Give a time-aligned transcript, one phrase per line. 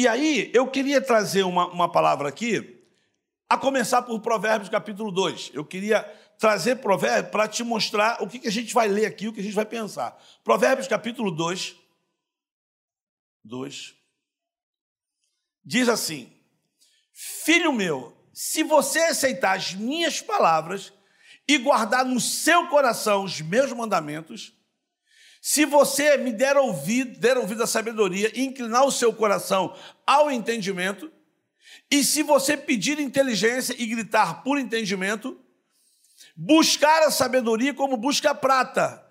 [0.00, 2.82] E aí, eu queria trazer uma, uma palavra aqui,
[3.46, 5.50] a começar por Provérbios capítulo 2.
[5.52, 6.04] Eu queria
[6.38, 9.40] trazer Provérbios para te mostrar o que, que a gente vai ler aqui, o que
[9.40, 10.18] a gente vai pensar.
[10.42, 11.76] Provérbios capítulo 2.
[13.44, 13.94] 2.
[15.62, 16.32] Diz assim:
[17.12, 20.94] Filho meu, se você aceitar as minhas palavras
[21.46, 24.54] e guardar no seu coração os meus mandamentos,
[25.40, 29.74] se você me der ouvido, der ouvido à sabedoria inclinar o seu coração
[30.06, 31.10] ao entendimento,
[31.90, 35.40] e se você pedir inteligência e gritar por entendimento,
[36.36, 39.04] buscar a sabedoria como busca a prata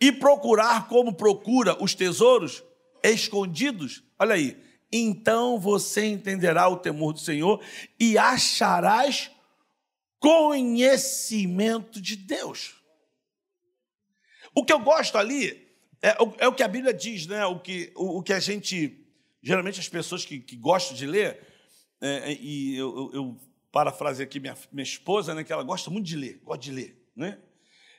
[0.00, 2.64] e procurar como procura os tesouros
[3.02, 7.62] escondidos, olha aí, então você entenderá o temor do Senhor
[8.00, 9.30] e acharás
[10.18, 12.74] conhecimento de Deus.
[14.54, 15.63] O que eu gosto ali
[16.04, 17.46] é, é, o que a Bíblia diz, né?
[17.46, 19.02] o, que, o, o que a gente,
[19.42, 21.40] geralmente as pessoas que, que gostam de ler,
[21.98, 23.40] é, é e eu, eu, eu
[23.72, 27.02] parafrasei aqui minha, minha esposa, né, que ela gosta muito de ler, gosta de ler.
[27.16, 27.38] Né?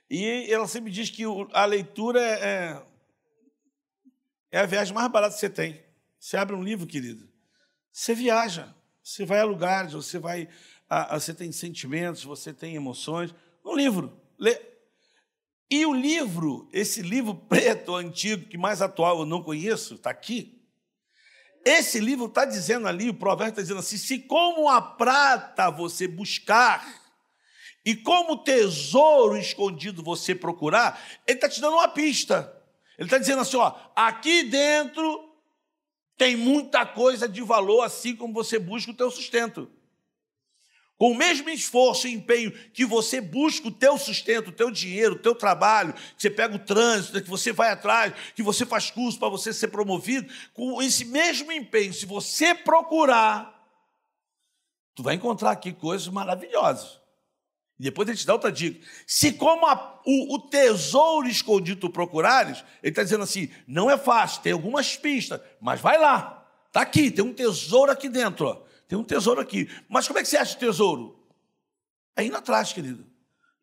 [0.07, 2.83] E ela sempre diz que a leitura é, é,
[4.51, 5.83] é a viagem mais barata que você tem.
[6.19, 7.27] Você abre um livro, querido,
[7.91, 10.47] você viaja, você vai a lugares, você vai,
[10.87, 13.33] a, a, você tem sentimentos, você tem emoções.
[13.65, 14.74] Um livro, lê.
[15.69, 20.61] E o livro, esse livro preto antigo, que mais atual eu não conheço, está aqui.
[21.65, 26.07] Esse livro está dizendo ali, o provérbio está dizendo assim: se como a prata você
[26.07, 26.85] buscar,
[27.83, 32.51] e como tesouro escondido você procurar, ele está te dando uma pista.
[32.97, 35.33] Ele está dizendo assim: ó, aqui dentro
[36.17, 39.69] tem muita coisa de valor, assim como você busca o teu sustento.
[40.97, 45.15] Com o mesmo esforço e empenho que você busca o teu sustento, o teu dinheiro,
[45.15, 48.89] o teu trabalho, que você pega o trânsito, que você vai atrás, que você faz
[48.89, 53.53] curso para você ser promovido, com esse mesmo empenho, se você procurar,
[54.95, 57.01] tu vai encontrar aqui coisas maravilhosas.
[57.77, 58.85] E depois ele te dá outra dica.
[59.05, 63.97] Se como a, o, o, tesouro escondido tu procurares, ele está dizendo assim, não é
[63.97, 66.47] fácil, tem algumas pistas, mas vai lá.
[66.67, 68.47] Está aqui, tem um tesouro aqui dentro.
[68.47, 68.64] Ó.
[68.87, 69.69] Tem um tesouro aqui.
[69.89, 71.27] Mas como é que você acha o tesouro?
[72.15, 73.05] É indo atrás, querido.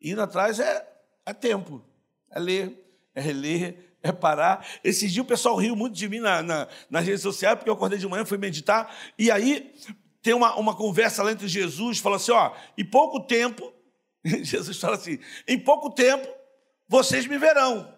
[0.01, 0.87] Indo atrás é,
[1.25, 1.83] é tempo.
[2.29, 4.65] É ler, é reler, é parar.
[4.83, 7.73] Esses dias o pessoal riu muito de mim na, na, nas redes sociais, porque eu
[7.73, 9.73] acordei de manhã, fui meditar, e aí
[10.21, 13.73] tem uma, uma conversa lá entre Jesus, fala assim, ó, e pouco tempo
[14.43, 16.27] Jesus fala assim: em pouco tempo
[16.87, 17.93] vocês me verão.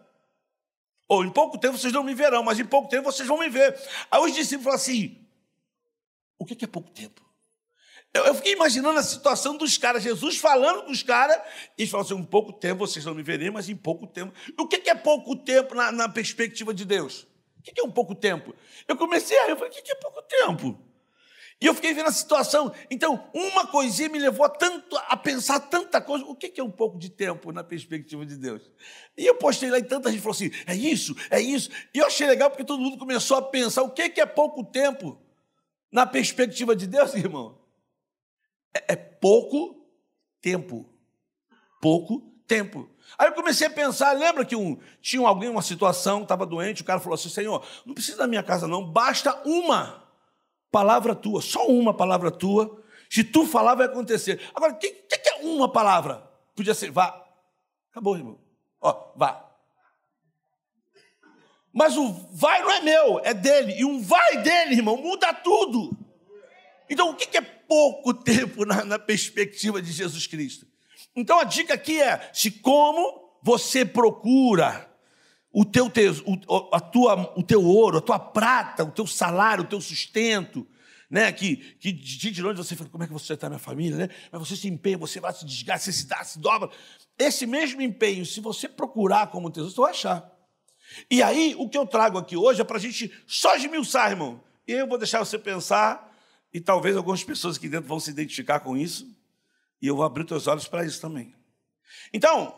[1.07, 3.49] Ou em pouco tempo vocês não me verão, mas em pouco tempo vocês vão me
[3.49, 3.79] ver.
[4.09, 5.24] Aí os discípulos falam assim:
[6.45, 7.25] o que é pouco tempo?
[8.15, 11.37] Eu, fiquei imaginando a situação dos caras, Jesus falando com os caras,
[11.77, 14.33] e falam assim: em pouco tempo vocês não me verem, mas em pouco tempo.
[14.57, 17.27] O que é pouco tempo na, na perspectiva de Deus?
[17.59, 18.55] O que é um pouco tempo?
[18.87, 20.79] Eu comecei a eu falei: o que é pouco tempo?
[21.59, 22.73] E eu fiquei vendo a situação.
[22.89, 26.23] Então, uma coisinha me levou a, tanto, a pensar tanta coisa.
[26.25, 28.61] O que é um pouco de tempo na perspectiva de Deus?
[29.17, 31.69] E eu postei lá e tanta gente falou assim: é isso, é isso.
[31.93, 35.24] E eu achei legal porque todo mundo começou a pensar: o que é pouco tempo
[35.95, 37.57] na perspectiva de Deus, irmão?
[38.75, 39.87] É, é pouco
[40.41, 40.85] tempo.
[41.81, 42.89] Pouco tempo.
[43.17, 46.85] Aí eu comecei a pensar, lembra que um, tinha alguém, uma situação, estava doente, o
[46.85, 50.03] cara falou assim, Senhor, não precisa da minha casa não, basta uma
[50.69, 52.83] palavra tua, só uma palavra tua.
[53.09, 54.41] Se tu falar, vai acontecer.
[54.53, 56.29] Agora, o que, que, é uma palavra?
[56.53, 57.25] Podia ser, vá.
[57.89, 58.37] Acabou, irmão.
[58.81, 59.44] Ó, vá.
[61.75, 63.75] Mas o vai não é meu, é dele.
[63.77, 65.91] E um vai dele, irmão, muda tudo.
[66.89, 70.65] Então, o que é pouco tempo na, na perspectiva de Jesus Cristo?
[71.13, 74.89] Então, a dica aqui é: se como você procura
[75.51, 75.91] o teu,
[76.25, 80.65] o, a tua, o teu ouro, a tua prata, o teu salário, o teu sustento,
[81.09, 81.29] né?
[81.33, 84.09] Que, que de, de longe você fala, como é que você está na família, né?
[84.31, 86.69] Mas você se empenha, você vai se desgasta, você se dá, se dobra.
[87.19, 90.34] Esse mesmo empenho, se você procurar como tesouro, você vai achar.
[91.09, 94.41] E aí, o que eu trago aqui hoje é para a gente só esmiuçar, irmão.
[94.67, 96.13] E eu vou deixar você pensar,
[96.53, 99.07] e talvez algumas pessoas aqui dentro vão se identificar com isso,
[99.81, 101.33] e eu vou abrir os olhos para isso também.
[102.13, 102.55] Então,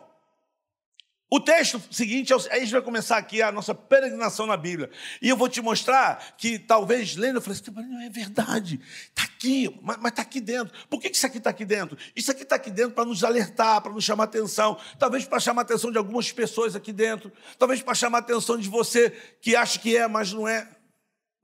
[1.30, 4.90] o texto seguinte, a gente vai começar aqui a nossa peregrinação na Bíblia.
[5.20, 8.80] E eu vou te mostrar que talvez lendo, eu falei assim, mas não é verdade.
[9.08, 10.72] Está aqui, mas está aqui dentro.
[10.88, 11.98] Por que isso aqui está aqui dentro?
[12.16, 14.78] Isso aqui está aqui dentro para nos alertar, para nos chamar atenção.
[14.98, 17.30] Talvez para chamar atenção de algumas pessoas aqui dentro.
[17.58, 19.10] Talvez para chamar atenção de você
[19.42, 20.66] que acha que é, mas não é.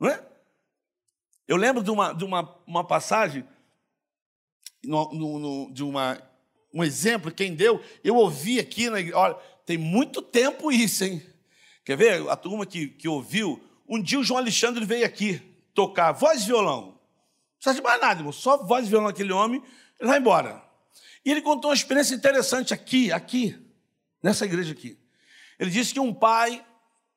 [0.01, 0.23] Não é?
[1.47, 3.47] Eu lembro de uma, de uma, uma passagem,
[4.83, 6.19] no, no, no, de uma,
[6.73, 11.23] um exemplo, quem deu, eu ouvi aqui, na, olha tem muito tempo isso, hein?
[11.85, 12.29] Quer ver?
[12.29, 13.63] A turma que, que ouviu.
[13.89, 15.41] Um dia o João Alexandre veio aqui.
[15.75, 16.87] tocar voz e violão.
[16.87, 16.95] Não
[17.59, 18.33] precisa de mais nada, irmão.
[18.33, 19.63] Só voz e violão aquele homem,
[19.99, 20.63] ele vai embora.
[21.25, 23.59] E ele contou uma experiência interessante aqui, aqui,
[24.23, 24.99] nessa igreja aqui.
[25.59, 26.65] Ele disse que um pai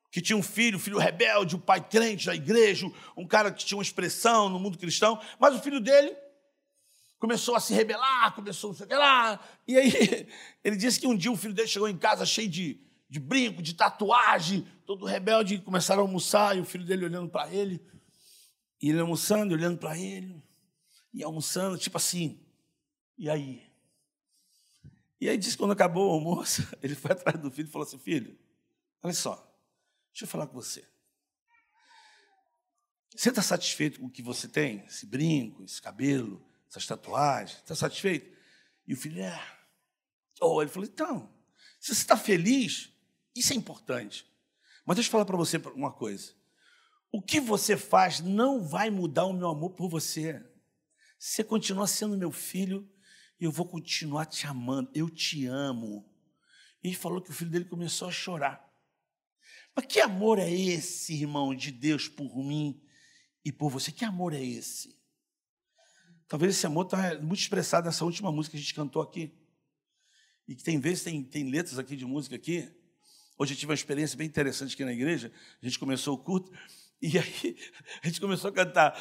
[0.09, 3.77] que tinha um filho, filho rebelde, um pai crente da igreja, um cara que tinha
[3.77, 6.15] uma expressão no mundo cristão, mas o filho dele
[7.19, 9.59] começou a se rebelar, começou a se rebelar.
[9.67, 9.91] E aí
[10.63, 12.79] ele disse que um dia o filho dele chegou em casa cheio de,
[13.09, 17.51] de brinco, de tatuagem, todo rebelde, começaram a almoçar, e o filho dele olhando para
[17.53, 17.85] ele,
[18.81, 20.43] e ele almoçando, olhando para ele,
[21.13, 22.39] e almoçando, tipo assim,
[23.17, 23.65] e aí?
[25.19, 27.87] E aí disse que quando acabou o almoço, ele foi atrás do filho e falou
[27.87, 28.37] assim, filho,
[29.01, 29.35] olha só,
[30.11, 30.87] deixa eu falar com você.
[33.15, 34.85] Você está satisfeito com o que você tem?
[34.85, 37.59] Esse brinco, esse cabelo, essas tatuagens?
[37.59, 38.35] Está satisfeito?
[38.87, 39.57] E o filho, é.
[40.41, 41.33] Oh, ele falou, então,
[41.79, 42.91] se você está feliz,
[43.35, 44.25] isso é importante.
[44.85, 46.33] Mas deixa eu falar para você uma coisa.
[47.11, 50.43] O que você faz não vai mudar o meu amor por você.
[51.17, 52.89] Você continua sendo meu filho
[53.39, 54.89] e eu vou continuar te amando.
[54.93, 56.09] Eu te amo.
[56.83, 58.67] E ele falou que o filho dele começou a chorar.
[59.75, 62.81] Mas que amor é esse, irmão, de Deus por mim
[63.45, 63.91] e por você?
[63.91, 64.96] Que amor é esse?
[66.27, 69.33] Talvez esse amor está muito expressado nessa última música que a gente cantou aqui.
[70.47, 72.69] E que tem vezes, tem, tem letras aqui de música aqui.
[73.37, 75.31] Hoje eu tive uma experiência bem interessante aqui na igreja.
[75.61, 76.51] A gente começou o culto
[77.01, 77.57] e aí
[78.03, 78.97] a gente começou a cantar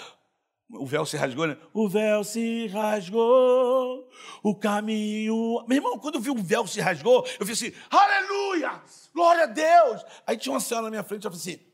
[0.69, 1.57] o véu se rasgou, né?
[1.73, 4.11] O véu se rasgou,
[4.43, 5.65] o caminho.
[5.69, 8.83] Meu irmão, quando eu vi o véu se rasgou, eu fiz assim: aleluia,
[9.15, 10.05] glória a Deus.
[10.27, 11.65] Aí tinha uma senhora na minha frente, eu falei assim: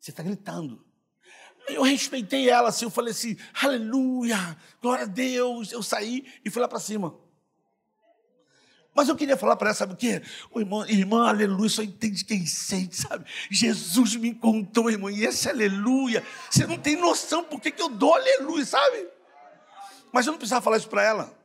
[0.00, 0.85] você está gritando.
[1.68, 5.72] Eu respeitei ela assim, eu falei assim: aleluia, glória a Deus.
[5.72, 7.14] Eu saí e fui lá para cima.
[8.96, 10.22] Mas eu queria falar para ela, sabe o quê?
[10.50, 13.26] O irmão, irmã, aleluia, só entende quem sente, sabe?
[13.50, 18.14] Jesus me contou, irmão, e esse aleluia, você não tem noção por que, eu dou
[18.14, 19.06] aleluia, sabe?
[20.10, 21.38] Mas eu não precisava falar isso para ela,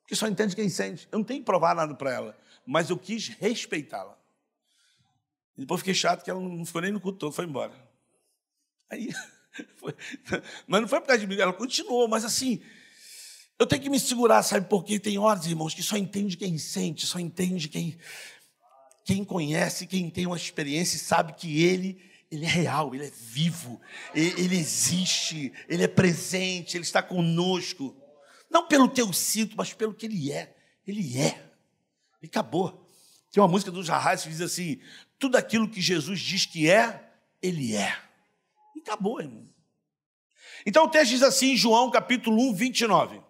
[0.00, 1.06] porque só entende quem sente.
[1.12, 4.16] Eu não tenho que provar nada para ela, mas eu quis respeitá-la.
[5.54, 7.74] Depois fiquei chato que ela não ficou nem no culto todo, foi embora.
[8.90, 9.10] Aí,
[9.76, 9.94] foi,
[10.66, 12.60] mas não foi por causa de mim, ela continuou, mas assim,
[13.58, 14.68] eu tenho que me segurar, sabe?
[14.68, 17.96] Porque tem horas, irmãos, que só entende quem sente, só entende quem,
[19.04, 21.98] quem conhece, quem tem uma experiência e sabe que ele,
[22.30, 23.80] ele é real, ele é vivo,
[24.14, 27.96] ele, existe, ele é presente, ele está conosco.
[28.50, 30.54] Não pelo que eu sinto, mas pelo que ele é.
[30.86, 31.50] Ele é.
[32.22, 32.86] E acabou.
[33.32, 34.80] Tem uma música do Jarrás que diz assim:
[35.18, 37.10] tudo aquilo que Jesus diz que é,
[37.42, 38.05] ele é.
[38.76, 39.48] E acabou, irmão.
[40.66, 43.22] Então o texto diz assim em João capítulo 1, 29.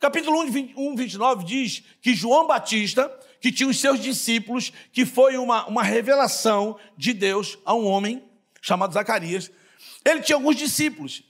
[0.00, 3.08] Capítulo 1, 29 diz que João Batista,
[3.40, 8.22] que tinha os seus discípulos, que foi uma, uma revelação de Deus a um homem
[8.60, 9.50] chamado Zacarias,
[10.04, 11.22] ele tinha alguns discípulos.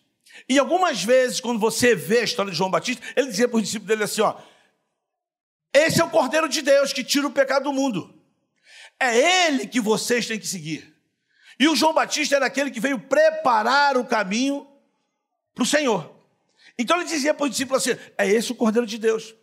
[0.48, 3.62] E algumas vezes, quando você vê a história de João Batista, ele dizia para os
[3.62, 4.36] discípulos dele assim: ó,
[5.72, 8.14] esse é o Cordeiro de Deus que tira o pecado do mundo.
[8.98, 10.95] É ele que vocês têm que seguir.
[11.58, 14.66] E o João Batista era aquele que veio preparar o caminho
[15.54, 16.14] para o Senhor.
[16.78, 19.34] Então ele dizia para os discípulos assim: é esse o Cordeiro de Deus.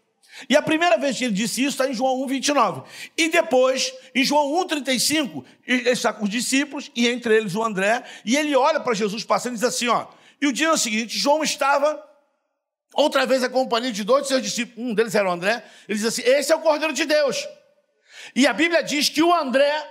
[0.50, 2.82] E a primeira vez que ele disse isso está em João 1, 29.
[3.16, 7.64] E depois, em João 1, 35, ele está com os discípulos, e entre eles o
[7.64, 10.08] André, e ele olha para Jesus passando e diz assim: ó.
[10.42, 12.04] E o dia é seguinte, João estava
[12.96, 16.08] outra vez acompanhado de dois de seus discípulos, um deles era o André, ele diz
[16.08, 17.48] assim: esse é o Cordeiro de Deus.
[18.36, 19.88] E a Bíblia diz que o André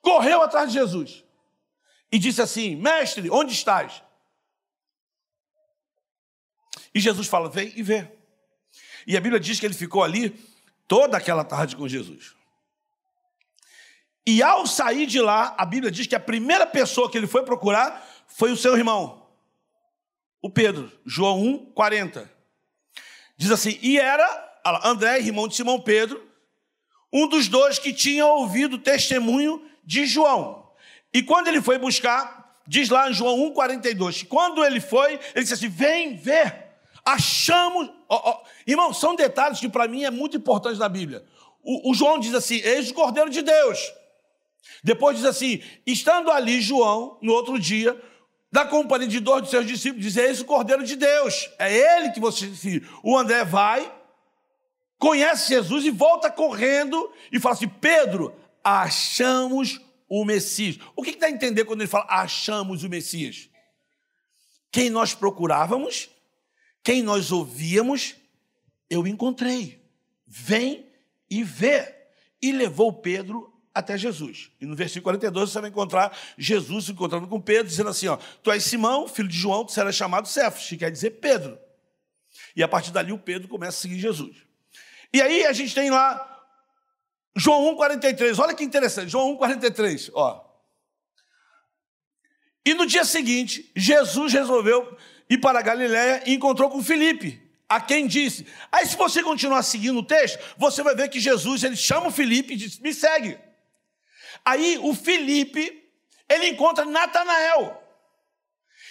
[0.00, 1.24] correu atrás de Jesus
[2.12, 4.02] e disse assim: Mestre, onde estás?
[6.94, 8.10] E Jesus fala: vem e vê.
[9.06, 10.38] E a Bíblia diz que ele ficou ali
[10.86, 12.34] toda aquela tarde com Jesus.
[14.26, 17.42] E ao sair de lá, a Bíblia diz que a primeira pessoa que ele foi
[17.44, 19.26] procurar foi o seu irmão,
[20.42, 22.30] o Pedro, João 1, 40.
[23.36, 26.28] Diz assim: e era André, irmão de Simão Pedro,
[27.12, 30.59] um dos dois que tinha ouvido o testemunho de João.
[31.12, 35.14] E quando ele foi buscar, diz lá em João 1, 42, que quando ele foi,
[35.34, 36.70] ele disse assim: vem ver
[37.04, 37.90] achamos.
[38.08, 41.24] Ó, ó, irmão, são detalhes que para mim é muito importante na Bíblia.
[41.62, 43.92] O, o, João diz assim: eis o Cordeiro de Deus.
[44.82, 48.00] Depois diz assim: estando ali João, no outro dia,
[48.50, 51.50] da companhia de dois de seus discípulos, diz: eis o Cordeiro de Deus.
[51.58, 52.50] É ele que você.
[53.02, 53.92] O André vai,
[54.98, 60.78] conhece Jesus e volta correndo e fala assim: Pedro, achamos o Messias.
[60.94, 63.48] O que, dá a entender quando ele fala achamos o Messias?
[64.70, 66.10] Quem nós procurávamos
[66.82, 68.16] quem nós ouvíamos,
[68.88, 69.82] eu encontrei.
[70.26, 70.86] Vem
[71.28, 71.94] e vê.
[72.42, 74.50] E levou Pedro até Jesus.
[74.60, 78.16] E no versículo 42 você vai encontrar Jesus se encontrando com Pedro, dizendo assim: ó,
[78.42, 81.58] Tu és Simão, filho de João, tu serás chamado Cefas, que quer dizer Pedro.
[82.56, 84.36] E a partir dali o Pedro começa a seguir Jesus.
[85.12, 86.39] E aí a gente tem lá
[87.36, 88.38] João 1,43.
[88.38, 90.10] Olha que interessante, João 1,43.
[90.14, 90.44] Ó.
[92.64, 94.96] E no dia seguinte, Jesus resolveu
[95.28, 98.46] ir para a Galiléia e encontrou com Filipe, a quem disse.
[98.70, 102.12] Aí, se você continuar seguindo o texto, você vai ver que Jesus ele chama o
[102.12, 103.38] Filipe e diz: Me segue.
[104.44, 105.88] Aí o Filipe
[106.28, 107.82] ele encontra Natanael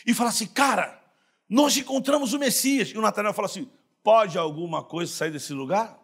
[0.05, 0.99] e fala assim: Cara,
[1.49, 2.89] nós encontramos o Messias.
[2.89, 3.69] E o Natanael fala assim:
[4.01, 5.98] Pode alguma coisa sair desse lugar?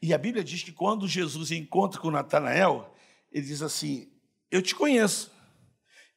[0.00, 2.94] E a Bíblia diz que quando Jesus encontra com Natanael,
[3.32, 4.10] ele diz assim:
[4.50, 5.32] Eu te conheço,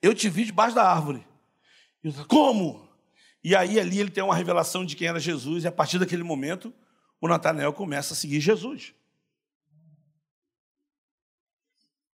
[0.01, 1.25] eu te vi debaixo da árvore.
[2.03, 2.89] Eu, Como?
[3.43, 6.23] E aí ali ele tem uma revelação de quem era Jesus, e a partir daquele
[6.23, 6.73] momento,
[7.19, 8.93] o Natanael começa a seguir Jesus.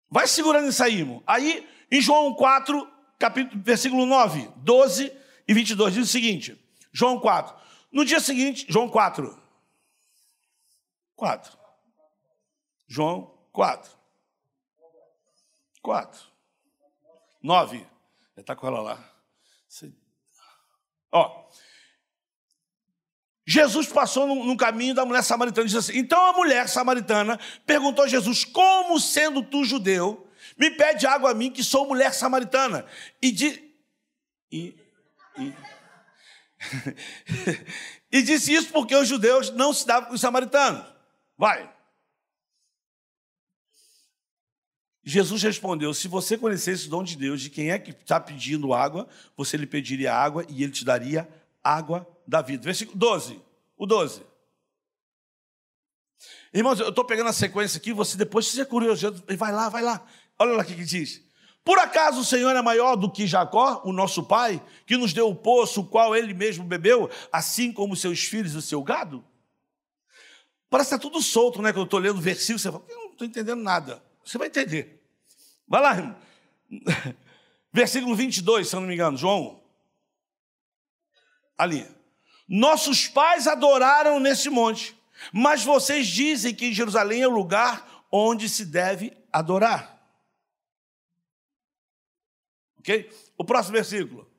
[0.10, 1.22] Vai segurando isso aí, irmão.
[1.28, 5.12] Aí, em João 4, capítulo, versículo 9, 12
[5.48, 6.58] e 22, diz o seguinte:
[6.94, 7.56] João 4.
[7.92, 9.38] No dia seguinte, João 4.
[11.16, 11.57] 4.
[12.88, 13.92] João 4.
[15.82, 16.22] 4.
[17.44, 17.80] 9.
[18.36, 19.14] Já está com ela lá.
[21.12, 21.48] Ó.
[23.46, 28.04] Jesus passou no, caminho da mulher samaritana e disse assim: Então a mulher samaritana perguntou
[28.04, 32.86] a Jesus: Como sendo tu judeu, me pede água a mim, que sou mulher samaritana?
[33.22, 33.74] E, di,
[34.52, 34.76] e,
[35.38, 35.54] e,
[38.12, 40.86] e disse isso porque os judeus não se davam com os samaritanos.
[41.38, 41.77] Vai.
[45.10, 48.74] Jesus respondeu: Se você conhecesse o dom de Deus, de quem é que está pedindo
[48.74, 51.26] água, você lhe pediria água e ele te daria
[51.64, 52.62] água da vida.
[52.62, 53.42] Versículo 12.
[53.78, 54.22] O 12.
[56.54, 59.82] Irmãos, eu estou pegando a sequência aqui, você depois, se é curioso, vai lá, vai
[59.82, 60.06] lá.
[60.38, 61.22] Olha lá o que, que diz.
[61.64, 65.30] Por acaso o Senhor é maior do que Jacó, o nosso pai, que nos deu
[65.30, 69.24] o poço, o qual ele mesmo bebeu, assim como seus filhos e o seu gado?
[70.70, 71.72] Parece que está tudo solto, né?
[71.72, 74.04] Quando eu estou lendo o versículo, você fala, eu não estou entendendo nada.
[74.26, 74.97] Você vai entender.
[75.68, 76.20] Vai lá.
[77.74, 79.62] Versículo 22, se eu não me engano, João.
[81.58, 81.86] Ali.
[82.48, 84.98] Nossos pais adoraram nesse monte,
[85.34, 89.98] mas vocês dizem que Jerusalém é o lugar onde se deve adorar.
[92.80, 93.12] Ok?
[93.38, 94.26] O próximo versículo.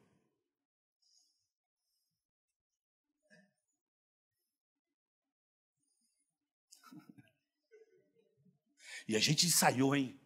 [9.07, 10.18] E a gente ensaiou, hein?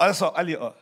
[0.00, 0.72] Olha só, ali, ó.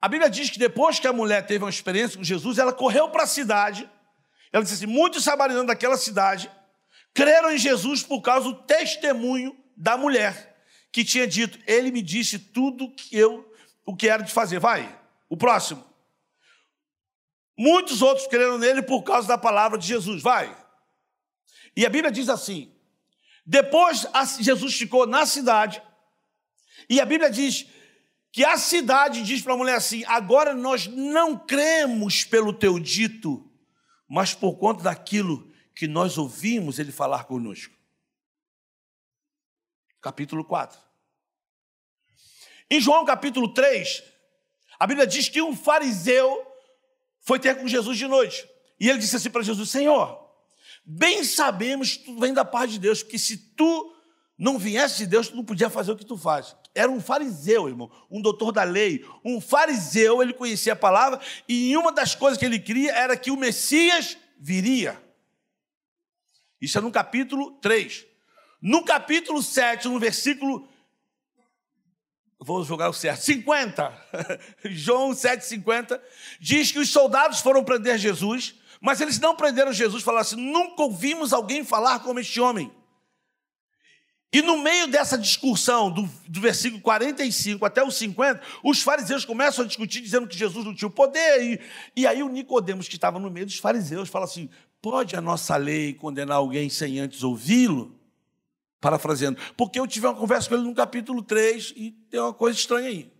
[0.00, 3.08] A Bíblia diz que depois que a mulher teve uma experiência com Jesus, ela correu
[3.10, 3.88] para a cidade.
[4.52, 6.50] Ela disse assim: muitos samaritanos daquela cidade
[7.14, 10.60] creram em Jesus por causa do testemunho da mulher,
[10.90, 14.58] que tinha dito: Ele me disse tudo que eu o que era de fazer.
[14.58, 14.98] Vai,
[15.28, 15.84] o próximo.
[17.56, 20.22] Muitos outros creram nele por causa da palavra de Jesus.
[20.22, 20.54] Vai.
[21.76, 22.76] E a Bíblia diz assim:
[23.46, 24.04] depois
[24.40, 25.80] Jesus ficou na cidade,
[26.88, 27.66] e a Bíblia diz
[28.36, 33.50] que a cidade diz para a mulher assim: agora nós não cremos pelo teu dito,
[34.08, 37.74] mas por conta daquilo que nós ouvimos ele falar conosco.
[40.00, 40.78] Capítulo 4.
[42.70, 44.02] Em João capítulo 3,
[44.78, 46.46] a Bíblia diz que um fariseu
[47.20, 48.46] foi ter com Jesus de noite.
[48.78, 50.30] E ele disse assim para Jesus: Senhor,
[50.84, 53.96] bem sabemos que tu vem da paz de Deus, porque se tu
[54.38, 57.68] não viesse de Deus, tu não podia fazer o que tu faz era um fariseu,
[57.68, 59.04] irmão, um doutor da lei.
[59.24, 61.18] Um fariseu, ele conhecia a palavra,
[61.48, 65.02] e uma das coisas que ele queria era que o Messias viria.
[66.60, 68.06] Isso é no capítulo 3.
[68.60, 70.68] No capítulo 7, no versículo.
[72.38, 74.06] Vou jogar o certo, 50.
[74.66, 76.02] João 7, 50.
[76.38, 80.82] Diz que os soldados foram prender Jesus, mas eles não prenderam Jesus, falaram assim: nunca
[80.82, 82.70] ouvimos alguém falar como este homem.
[84.32, 89.64] E no meio dessa discussão, do, do, versículo 45 até o 50, os fariseus começam
[89.64, 91.42] a discutir, dizendo que Jesus não tinha o poder.
[91.42, 91.60] E,
[92.00, 94.50] e aí o Nicodemos, que estava no meio dos fariseus, fala assim:
[94.82, 97.98] pode a nossa lei condenar alguém sem antes ouvi-lo?
[98.80, 99.40] Parafraseando.
[99.56, 102.88] Porque eu tive uma conversa com ele no capítulo 3 e tem uma coisa estranha
[102.88, 103.12] aí.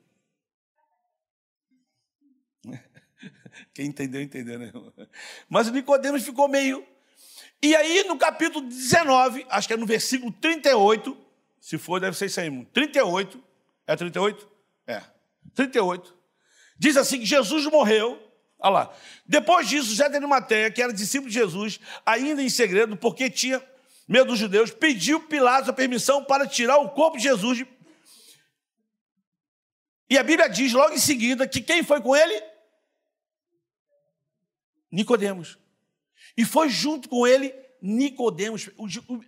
[3.73, 4.73] Quem entendeu, entendeu, né?
[5.49, 6.87] Mas o Nicodemos ficou meio
[7.63, 11.17] e aí, no capítulo 19, acho que é no versículo 38,
[11.61, 13.43] se for, deve ser isso aí, 38,
[13.87, 14.49] é 38?
[14.87, 15.03] É,
[15.55, 16.17] 38.
[16.79, 18.23] Diz assim que Jesus morreu,
[18.59, 18.97] olha lá.
[19.25, 23.63] Depois disso, José de Arimateia, que era discípulo de Jesus, ainda em segredo, porque tinha
[24.07, 27.65] medo dos judeus, pediu Pilatos a permissão para tirar o corpo de Jesus.
[30.09, 32.41] E a Bíblia diz logo em seguida que quem foi com ele?
[34.91, 35.59] Nicodemos.
[36.37, 38.69] E foi junto com ele Nicodemos.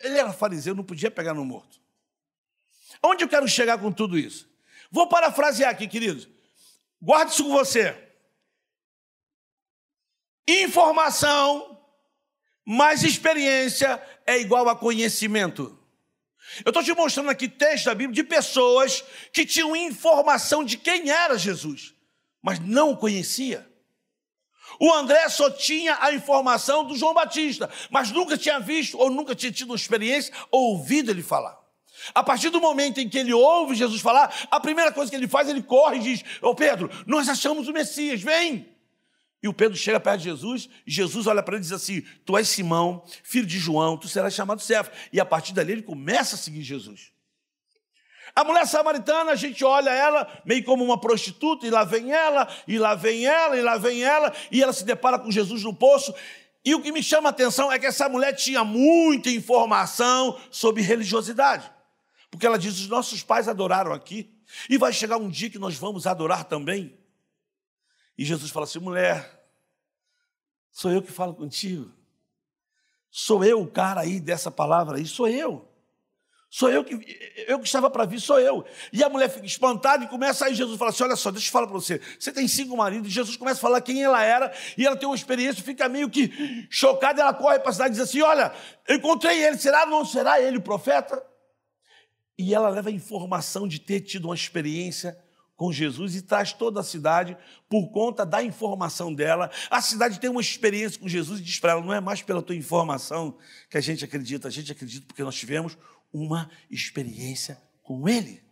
[0.01, 1.81] Ele era fariseu, não podia pegar no morto.
[3.03, 4.49] Onde eu quero chegar com tudo isso?
[4.91, 6.29] Vou parafrasear aqui, queridos.
[7.01, 7.97] Guarde isso com você.
[10.49, 11.79] Informação
[12.65, 15.79] mais experiência é igual a conhecimento.
[16.65, 21.11] Eu estou te mostrando aqui texto da Bíblia de pessoas que tinham informação de quem
[21.11, 21.95] era Jesus,
[22.43, 23.67] mas não o conhecia.
[24.79, 29.35] O André só tinha a informação do João Batista, mas nunca tinha visto ou nunca
[29.35, 31.59] tinha tido uma experiência ou ouvido ele falar.
[32.15, 35.27] A partir do momento em que ele ouve Jesus falar, a primeira coisa que ele
[35.29, 38.69] faz, ele corre e diz: Ô oh, Pedro, nós achamos o Messias, vem.
[39.43, 42.03] E o Pedro chega perto de Jesus, e Jesus olha para ele e diz assim:
[42.25, 44.91] Tu és Simão, filho de João, tu serás chamado servo.
[45.13, 47.13] E a partir dali ele começa a seguir Jesus.
[48.35, 52.49] A mulher samaritana, a gente olha ela meio como uma prostituta, e lá vem ela,
[52.67, 55.75] e lá vem ela, e lá vem ela, e ela se depara com Jesus no
[55.75, 56.15] poço.
[56.65, 60.83] E o que me chama a atenção é que essa mulher tinha muita informação sobre
[60.83, 61.71] religiosidade.
[62.31, 64.35] Porque ela diz: os nossos pais adoraram aqui,
[64.69, 66.99] e vai chegar um dia que nós vamos adorar também.
[68.17, 69.47] E Jesus fala assim: mulher,
[70.71, 71.93] sou eu que falo contigo.
[73.11, 75.68] Sou eu o cara aí dessa palavra aí, sou eu.
[76.51, 76.95] Sou eu que
[77.47, 78.65] eu que estava para vir, sou eu.
[78.91, 81.53] E a mulher fica espantada e começa aí Jesus fala assim: "Olha só, deixa eu
[81.53, 82.01] falar para você.
[82.19, 83.09] Você tem cinco maridos".
[83.09, 86.09] E Jesus começa a falar quem ela era, e ela tem uma experiência, fica meio
[86.09, 88.53] que chocada, ela corre para a cidade e diz assim: "Olha,
[88.87, 91.23] eu encontrei ele, será não será ele o profeta?"
[92.39, 95.19] E ela leva a informação de ter tido uma experiência
[95.55, 97.37] com Jesus e traz toda a cidade
[97.69, 99.51] por conta da informação dela.
[99.69, 102.41] A cidade tem uma experiência com Jesus e diz para ela: não é mais pela
[102.41, 103.37] tua informação
[103.69, 105.77] que a gente acredita, a gente acredita porque nós tivemos
[106.13, 108.43] uma experiência com Ele.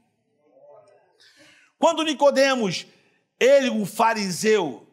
[1.78, 2.86] Quando Nicodemos,
[3.38, 4.86] ele, um fariseu,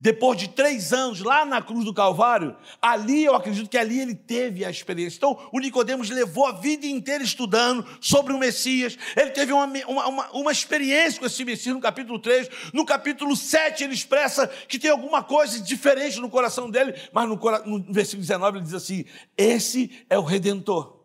[0.00, 4.14] depois de três anos lá na cruz do Calvário, ali eu acredito que ali ele
[4.14, 5.16] teve a experiência.
[5.16, 8.96] Então, o Nicodemos levou a vida inteira estudando sobre o Messias.
[9.16, 12.48] Ele teve uma, uma, uma, experiência com esse Messias no capítulo 3.
[12.72, 17.36] No capítulo 7, ele expressa que tem alguma coisa diferente no coração dele, mas no,
[17.64, 19.04] no versículo 19 ele diz assim:
[19.36, 20.97] Esse é o Redentor.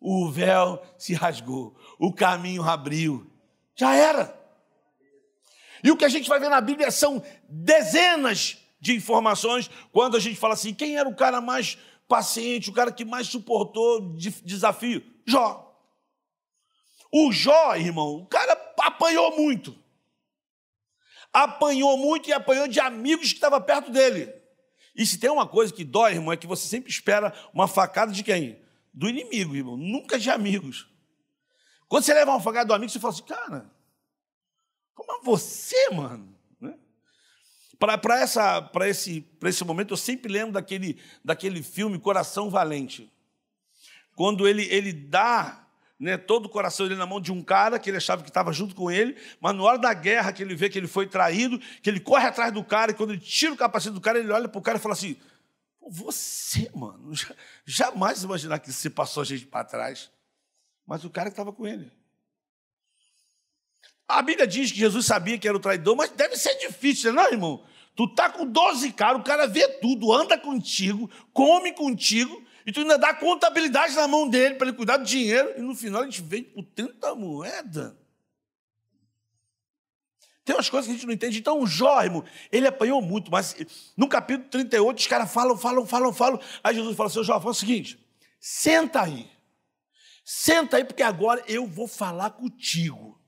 [0.00, 3.30] O véu se rasgou, o caminho abriu.
[3.74, 4.36] Já era.
[5.82, 10.20] E o que a gente vai ver na Bíblia são dezenas de informações quando a
[10.20, 11.78] gente fala assim: quem era o cara mais
[12.08, 15.02] paciente, o cara que mais suportou desafio?
[15.26, 15.62] Jó.
[17.12, 19.76] O Jó, irmão, o cara apanhou muito.
[21.32, 24.32] Apanhou muito e apanhou de amigos que estavam perto dele.
[24.94, 28.12] E se tem uma coisa que dói, irmão, é que você sempre espera uma facada
[28.12, 28.58] de quem?
[28.96, 30.88] Do inimigo, irmão, nunca de amigos.
[31.86, 33.70] Quando você leva uma facada do amigo, você fala assim, cara,
[34.94, 36.34] como é você, mano?
[36.58, 36.74] Né?
[37.78, 43.12] Para esse, esse momento, eu sempre lembro daquele, daquele filme Coração Valente.
[44.14, 45.68] Quando ele, ele dá
[46.00, 48.50] né, todo o coração dele na mão de um cara que ele achava que estava
[48.50, 51.58] junto com ele, mas na hora da guerra, que ele vê que ele foi traído,
[51.82, 54.32] que ele corre atrás do cara, e quando ele tira o capacete do cara, ele
[54.32, 55.16] olha para o cara e fala assim:
[55.88, 57.12] Você, mano,
[57.64, 60.10] jamais imaginar que você passou a gente para trás.
[60.86, 61.90] Mas o cara que estava com ele.
[64.08, 67.30] A Bíblia diz que Jesus sabia que era o traidor, mas deve ser difícil, não,
[67.30, 67.64] irmão?
[67.96, 72.80] Tu tá com 12 caras, o cara vê tudo, anda contigo, come contigo, e tu
[72.80, 76.04] ainda dá contabilidade na mão dele para ele cuidar do dinheiro, e no final a
[76.04, 77.98] gente vem por tanta moeda.
[80.46, 81.40] Tem umas coisas que a gente não entende.
[81.40, 83.56] Então, o Jó, irmão, ele apanhou muito, mas
[83.96, 86.40] no capítulo 38, os caras falam, falam, falam, falam.
[86.62, 87.98] Aí Jesus fala assim: Jó, fala o seguinte,
[88.38, 89.28] senta aí.
[90.24, 93.20] Senta aí, porque agora eu vou falar contigo.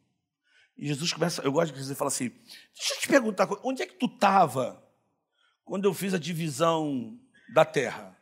[0.76, 3.86] E Jesus começa, eu gosto de dizer, fala assim: deixa eu te perguntar, onde é
[3.86, 4.80] que tu estava
[5.64, 7.18] quando eu fiz a divisão
[7.52, 8.16] da terra?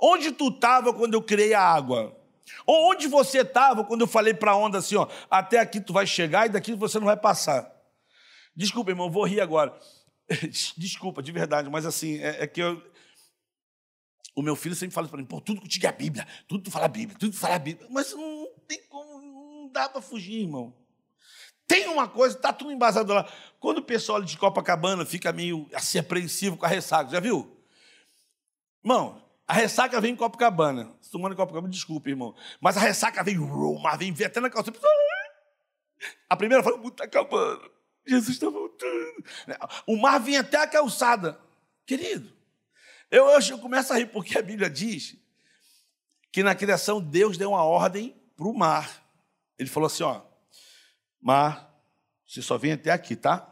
[0.00, 2.18] Onde tu estava quando eu criei a água?
[2.66, 6.06] Onde você estava quando eu falei para a onda assim, ó, até aqui tu vai
[6.06, 7.71] chegar e daqui você não vai passar?
[8.54, 9.78] Desculpa, irmão, vou rir agora.
[10.76, 12.82] Desculpa, de verdade, mas assim, é, é que eu,
[14.34, 16.70] o meu filho sempre fala para mim, pô, tudo contigo é a Bíblia, tudo tu
[16.70, 17.86] fala a Bíblia, tudo tu fala a Bíblia.
[17.90, 20.74] Mas não tem como, não dá para fugir, irmão.
[21.66, 23.30] Tem uma coisa, está tudo embasado lá.
[23.58, 27.56] Quando o pessoal de Copacabana fica meio assim apreensivo com a ressaca, já viu?
[28.84, 30.92] Irmão, a ressaca vem em Copacabana.
[31.10, 32.34] Tu mora em Copacabana, desculpa, irmão.
[32.60, 33.36] Mas a ressaca vem,
[33.82, 34.72] mas vem, vem até na calça.
[36.28, 37.70] A primeira fala, o mundo está acabando.
[38.06, 39.24] Jesus está voltando.
[39.86, 41.40] O mar vem até a calçada.
[41.86, 42.32] Querido,
[43.10, 45.16] eu, eu, eu começo a rir porque a Bíblia diz
[46.30, 49.04] que na criação Deus deu uma ordem para o mar.
[49.58, 50.22] Ele falou assim: ó,
[51.20, 51.72] mar,
[52.26, 53.48] você só vem até aqui, tá?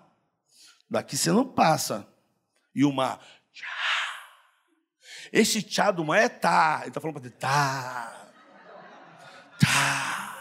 [0.89, 2.09] Daqui você não passa.
[2.75, 3.21] E o mar,
[3.53, 3.67] tchá.
[5.33, 6.79] Esse tchá do mar é tá.
[6.81, 8.31] Ele está falando para ele, tá.
[9.61, 10.37] Tá.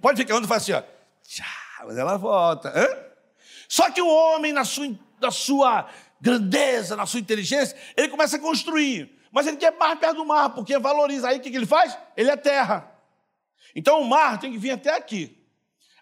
[0.00, 0.82] Pode ver que a onda faz assim, ó.
[1.22, 2.68] Tchá, mas ela volta.
[2.70, 2.86] Hã?
[3.68, 5.88] Só que o homem, na sua, na sua
[6.20, 9.16] grandeza, na sua inteligência, ele começa a construir.
[9.30, 11.28] Mas ele quer mais perto do mar, porque valoriza.
[11.28, 11.96] Aí o que ele faz?
[12.16, 12.90] Ele é terra.
[13.74, 15.36] Então o mar tem que vir até aqui.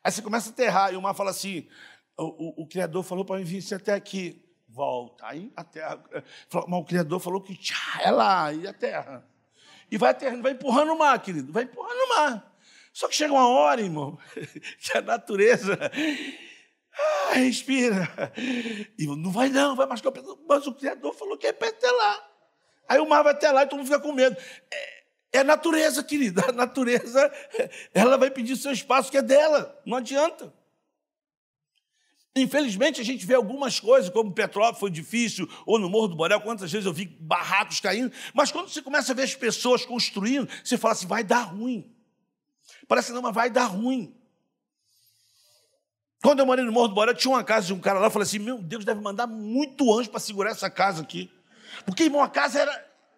[0.03, 1.67] Aí você começa a aterrar, e o mar fala assim:
[2.17, 4.43] o, o, o Criador falou para mim vir até aqui.
[4.69, 5.27] Volta.
[5.27, 6.03] Aí a terra.
[6.69, 9.27] Mas o Criador falou que tchá, é lá, e a terra.
[9.91, 12.56] E vai, terra, vai empurrando o mar, querido, vai empurrando o mar.
[12.97, 14.19] Só que chega uma hora, irmão,
[14.81, 15.79] que a natureza.
[17.29, 18.11] Ah, respira.
[18.99, 20.23] E não vai não, vai machucar o pé.
[20.49, 22.31] Mas o Criador falou que é para até lá.
[22.89, 24.35] Aí o mar vai até lá e todo mundo fica com medo.
[24.73, 25.03] É,
[25.35, 26.47] é a natureza, querida.
[26.49, 27.31] A natureza,
[27.93, 29.79] ela vai pedir seu espaço que é dela.
[29.85, 30.51] Não adianta.
[32.35, 36.41] Infelizmente, a gente vê algumas coisas, como Petrópolis foi difícil, ou no Morro do Borel,
[36.41, 40.49] quantas vezes eu vi barracos caindo, mas quando você começa a ver as pessoas construindo,
[40.65, 41.95] você fala assim, vai dar ruim.
[42.89, 44.15] Parece não, mas vai dar ruim.
[46.23, 48.11] Quando eu morei no Morro do Borel, tinha uma casa de um cara lá, eu
[48.11, 51.31] falei assim, meu Deus, deve mandar muito anjo para segurar essa casa aqui.
[51.85, 52.73] Porque, irmão, a casa era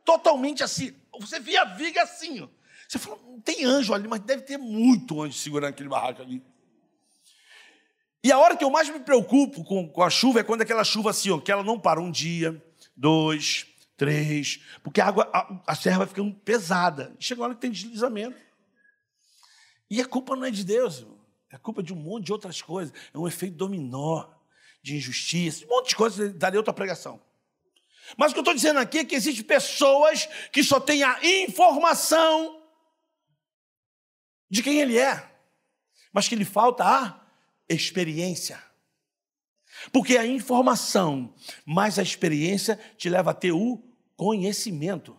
[0.05, 0.95] totalmente assim.
[1.21, 2.49] Você via a viga assim, ó.
[2.89, 6.43] Você falou, não tem anjo ali, mas deve ter muito anjo segurando aquele barraco ali.
[8.25, 10.85] E a hora que eu mais me preocupo com, com a chuva é quando aquela
[10.85, 12.61] chuva assim, ó, que ela não para um dia,
[12.97, 17.15] dois, três, porque a água, a, a serra vai ficando pesada.
[17.19, 18.37] Chega uma hora que tem deslizamento.
[19.91, 21.07] E a culpa não é de Deus,
[21.51, 22.95] é culpa de um monte de outras coisas.
[23.13, 24.29] É um efeito dominó
[24.83, 27.21] de injustiça, um monte de coisas, daria outra pregação.
[28.17, 31.19] Mas o que eu estou dizendo aqui é que existem pessoas que só têm a
[31.23, 32.63] informação
[34.51, 35.31] de quem ele é,
[36.13, 37.21] mas que lhe falta a
[37.69, 38.63] experiência.
[39.93, 43.83] Porque a informação mais a experiência te leva a ter o
[44.17, 45.18] conhecimento.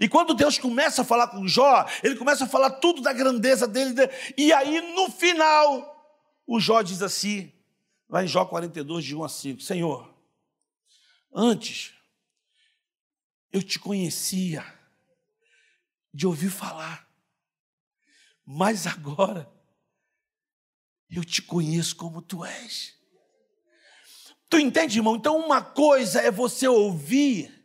[0.00, 3.66] E quando Deus começa a falar com Jó, ele começa a falar tudo da grandeza
[3.66, 3.94] dele,
[4.36, 7.52] e aí no final, o Jó diz assim,
[8.08, 10.12] lá em Jó 42, de 1 a 5, Senhor,
[11.34, 11.94] Antes,
[13.50, 14.62] eu te conhecia
[16.12, 17.08] de ouvir falar,
[18.44, 19.50] mas agora
[21.08, 22.94] eu te conheço como tu és.
[24.50, 25.16] Tu entende, irmão?
[25.16, 27.61] Então, uma coisa é você ouvir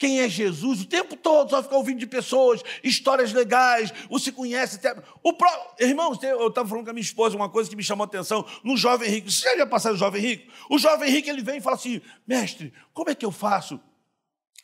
[0.00, 4.76] quem é Jesus, o tempo todo só ficar ouvindo de pessoas, histórias legais, você conhece.
[4.76, 4.98] Até...
[5.22, 5.46] O pro...
[5.78, 8.46] Irmãos, eu estava falando com a minha esposa uma coisa que me chamou a atenção
[8.64, 9.30] no jovem rico.
[9.30, 10.50] Você já viu passar o jovem rico?
[10.70, 13.78] O jovem rico ele vem e fala assim: mestre, como é que eu faço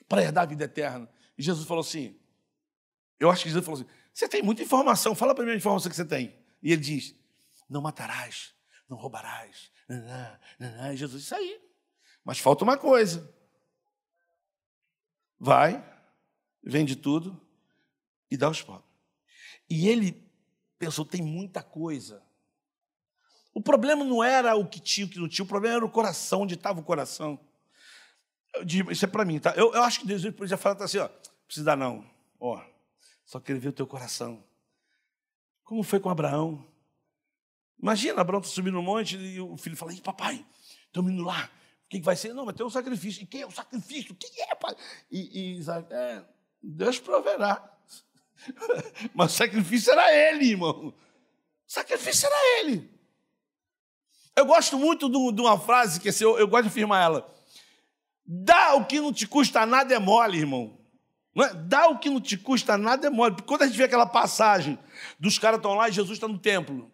[0.08, 1.06] para herdar a vida eterna?
[1.36, 2.16] E Jesus falou assim:
[3.20, 5.90] eu acho que Jesus falou assim: você tem muita informação, fala para mim a informação
[5.90, 6.34] que você tem.
[6.62, 7.14] E ele diz:
[7.68, 8.54] não matarás,
[8.88, 9.70] não roubarás.
[10.92, 11.60] E Jesus, isso aí.
[12.24, 13.35] Mas falta uma coisa.
[15.38, 15.84] Vai,
[16.62, 17.40] vende tudo
[18.30, 18.86] e dá aos pobres.
[19.68, 20.26] E ele
[20.78, 22.22] pensou: tem muita coisa.
[23.52, 25.90] O problema não era o que tinha, o que não tinha, o problema era o
[25.90, 27.40] coração, onde estava o coração.
[28.90, 29.54] Isso é para mim, tá?
[29.56, 31.08] Eu, eu, acho que Deus podia falar assim: ó,
[31.46, 32.04] precisa dar não,
[32.38, 32.62] ó,
[33.24, 34.42] só queria ver o teu coração.
[35.64, 36.64] Como foi com Abraão?
[37.80, 40.44] Imagina, Abraão está subindo no monte e o filho fala: Ih, papai,
[40.86, 41.50] estamos indo lá.
[41.86, 42.34] O que vai ser?
[42.34, 43.22] Não, vai ter um sacrifício.
[43.22, 44.12] E quem é o sacrifício?
[44.12, 44.74] O que é, pai?
[45.10, 46.24] E, e Isaac, é,
[46.60, 47.72] Deus proverá.
[49.14, 50.88] Mas o sacrifício era ele, irmão.
[50.88, 50.94] O
[51.64, 52.90] sacrifício era ele.
[54.34, 57.34] Eu gosto muito de uma frase que eu, eu gosto de afirmar ela.
[58.26, 60.76] Dá o que não te custa nada é mole, irmão.
[61.38, 61.54] É?
[61.54, 63.34] Dá o que não te custa nada é mole.
[63.36, 64.76] Porque quando a gente vê aquela passagem
[65.20, 66.90] dos caras estão lá e Jesus está no templo.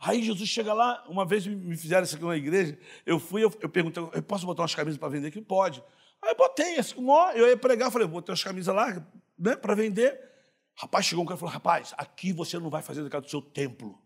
[0.00, 3.52] Aí Jesus chega lá, uma vez me fizeram isso aqui na igreja, eu fui, eu,
[3.60, 5.40] eu perguntei, eu posso botar umas camisas para vender aqui?
[5.40, 5.82] Pode.
[6.22, 6.94] Aí eu botei, assim,
[7.34, 9.06] eu ia pregar, falei, botei umas camisas lá,
[9.38, 10.20] né, para vender.
[10.74, 13.30] Rapaz, chegou um cara e falou, rapaz, aqui você não vai fazer da casa do
[13.30, 13.98] seu templo.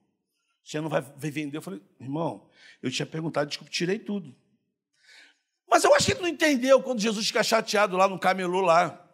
[0.63, 1.57] Você não vai vender.
[1.57, 2.49] Eu falei, irmão,
[2.83, 4.35] eu tinha perguntado, desculpa, tirei tudo.
[5.69, 9.10] Mas eu acho que ele não entendeu quando Jesus fica chateado lá no camelô lá.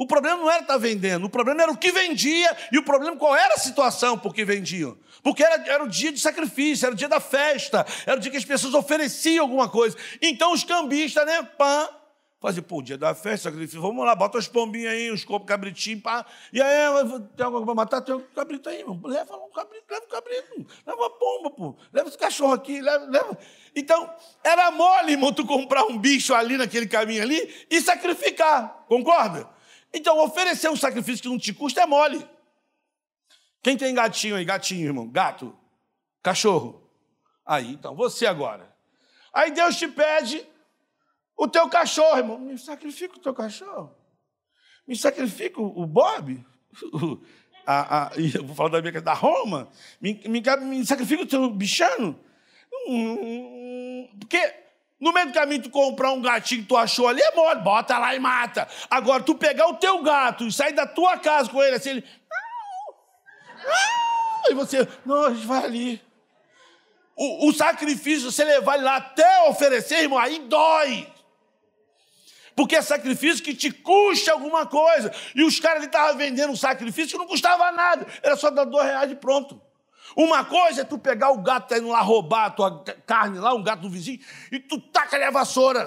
[0.00, 3.14] O problema não era estar vendendo, o problema era o que vendia e o problema
[3.18, 4.96] qual era a situação por que vendiam.
[5.22, 8.30] Porque era, era o dia de sacrifício, era o dia da festa, era o dia
[8.30, 9.94] que as pessoas ofereciam alguma coisa.
[10.22, 11.86] Então os cambistas, né, pã,
[12.40, 16.24] faziam, pô, dia da festa, sacrifício, vamos lá, bota os pombinhos aí, uns cabritinhos, pá.
[16.50, 18.00] E aí, tem alguma para matar?
[18.00, 19.02] Tem um cabrito aí, mano.
[19.04, 21.76] Leva um cabrito, leva um cabrito, leva uma pomba, pô.
[21.92, 23.36] Leva esse cachorro aqui, leva, leva.
[23.76, 24.10] Então,
[24.42, 29.59] era mole, irmão, tu comprar um bicho ali naquele caminho ali e sacrificar, concorda?
[29.92, 32.26] Então, oferecer um sacrifício que não te custa é mole.
[33.62, 34.44] Quem tem gatinho aí?
[34.44, 35.08] Gatinho, irmão.
[35.08, 35.56] Gato.
[36.22, 36.88] Cachorro.
[37.44, 38.74] Aí, então, você agora.
[39.32, 40.46] Aí Deus te pede
[41.36, 42.38] o teu cachorro, irmão.
[42.38, 43.94] Me sacrifica o teu cachorro.
[44.86, 46.44] Me sacrifica o Bob.
[47.66, 49.68] A, a, eu vou falar da minha da Roma.
[50.00, 52.18] Me, me, me sacrifica o teu bichano.
[52.88, 54.38] Hum, porque
[55.00, 57.96] no meio do caminho, tu comprar um gatinho que tu achou ali, é mole, bota
[57.98, 58.68] lá e mata.
[58.90, 62.04] Agora, tu pegar o teu gato e sair da tua casa com ele assim, ele.
[64.50, 66.02] E você, não, a gente vai ali.
[67.16, 71.06] O, o sacrifício, você levar ele lá até oferecer, irmão, aí dói.
[72.54, 75.14] Porque é sacrifício que te custa alguma coisa.
[75.34, 78.06] E os caras ali estavam vendendo um sacrifício que não custava nada.
[78.22, 79.60] Era só dar dois reais e pronto.
[80.16, 83.54] Uma coisa é tu pegar o gato tá indo lá roubar a tua carne lá,
[83.54, 84.20] um gato do vizinho,
[84.50, 85.84] e tu taca ali a vassoura.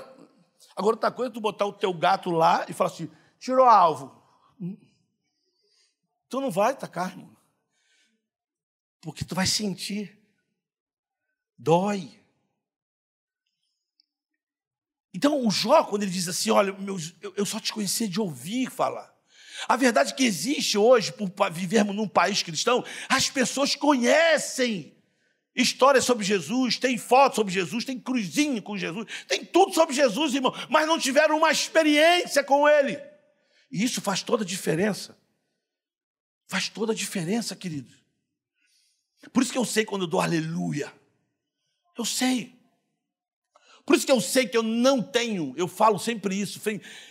[0.76, 3.10] Agora outra coisa é tu botar o teu gato lá e falar assim,
[3.40, 4.24] tirou alvo.
[6.30, 7.36] Tu não vai tacar, irmão.
[9.02, 10.20] Porque tu vai sentir.
[11.58, 12.20] Dói.
[15.14, 16.76] Então, o Jó, quando ele diz assim: Olha,
[17.36, 19.13] eu só te conhecia de ouvir falar.
[19.68, 24.96] A verdade é que existe hoje, por vivermos num país cristão, as pessoas conhecem
[25.56, 30.34] histórias sobre Jesus, tem fotos sobre Jesus, tem cruzinho com Jesus, tem tudo sobre Jesus,
[30.34, 33.00] irmão, mas não tiveram uma experiência com Ele.
[33.72, 35.18] E isso faz toda a diferença.
[36.48, 37.94] Faz toda a diferença, querido.
[39.32, 40.94] Por isso que eu sei quando eu dou aleluia.
[41.98, 42.60] Eu sei.
[43.86, 46.62] Por isso que eu sei que eu não tenho, eu falo sempre isso.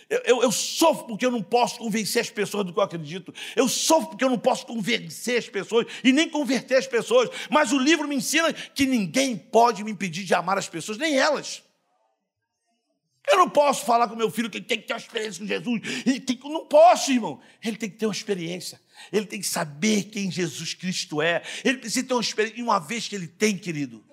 [0.09, 3.31] Eu, eu, eu, sofro porque eu não posso convencer as pessoas do que eu acredito.
[3.55, 7.29] Eu sofro porque eu não posso convencer as pessoas e nem converter as pessoas.
[7.49, 11.15] Mas o livro me ensina que ninguém pode me impedir de amar as pessoas, nem
[11.15, 11.61] elas.
[13.31, 15.47] Eu não posso falar com meu filho que ele tem que ter uma experiência com
[15.47, 15.81] Jesus.
[16.05, 17.39] Ele tem, não posso, irmão.
[17.63, 18.81] Ele tem que ter uma experiência.
[19.11, 21.43] Ele tem que saber quem Jesus Cristo é.
[21.63, 22.59] Ele precisa ter uma experiência.
[22.59, 24.03] E uma vez que ele tem, querido,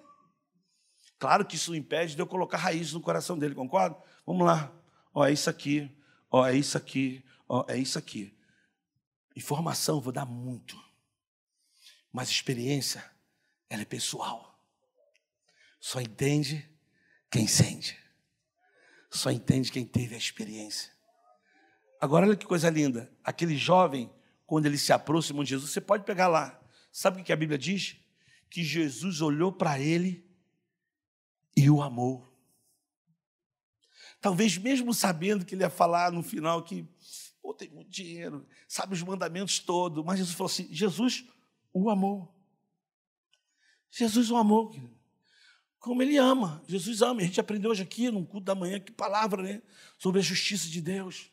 [1.21, 3.95] Claro que isso impede de eu colocar raiz no coração dele, concorda?
[4.27, 4.73] Vamos lá.
[5.13, 5.95] Ó, é isso aqui.
[6.31, 7.23] Ó, é isso aqui.
[7.47, 8.35] Ó, é isso aqui.
[9.37, 10.83] Informação vou dar muito.
[12.11, 13.05] Mas experiência,
[13.69, 14.59] ela é pessoal.
[15.79, 16.67] Só entende
[17.31, 17.99] quem sente.
[19.11, 20.91] Só entende quem teve a experiência.
[22.01, 23.13] Agora, olha que coisa linda.
[23.23, 24.11] Aquele jovem,
[24.47, 26.59] quando ele se aproxima de Jesus, você pode pegar lá.
[26.91, 27.99] Sabe o que a Bíblia diz?
[28.49, 30.30] Que Jesus olhou para ele
[31.57, 32.27] e o amou.
[34.21, 36.87] Talvez mesmo sabendo que ele ia falar no final que
[37.41, 41.25] pô, tem muito dinheiro, sabe os mandamentos todos, mas Jesus falou assim: Jesus
[41.73, 42.35] o amou.
[43.91, 44.73] Jesus o amou,
[45.81, 46.63] como ele ama.
[46.69, 47.23] Jesus ama.
[47.23, 49.63] A gente aprendeu hoje aqui, num culto da manhã, que palavra, né?
[49.99, 51.33] Sobre a justiça de Deus.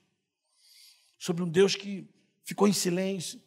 [1.20, 2.10] Sobre um Deus que
[2.44, 3.42] ficou em silêncio.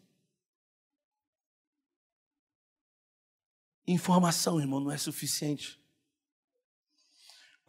[3.86, 5.79] Informação, irmão, não é suficiente.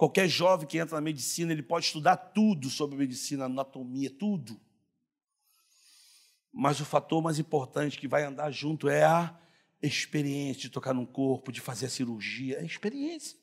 [0.01, 4.59] Qualquer jovem que entra na medicina, ele pode estudar tudo sobre medicina, anatomia, tudo.
[6.51, 9.39] Mas o fator mais importante que vai andar junto é a
[9.79, 13.37] experiência de tocar num corpo, de fazer a cirurgia, é a experiência.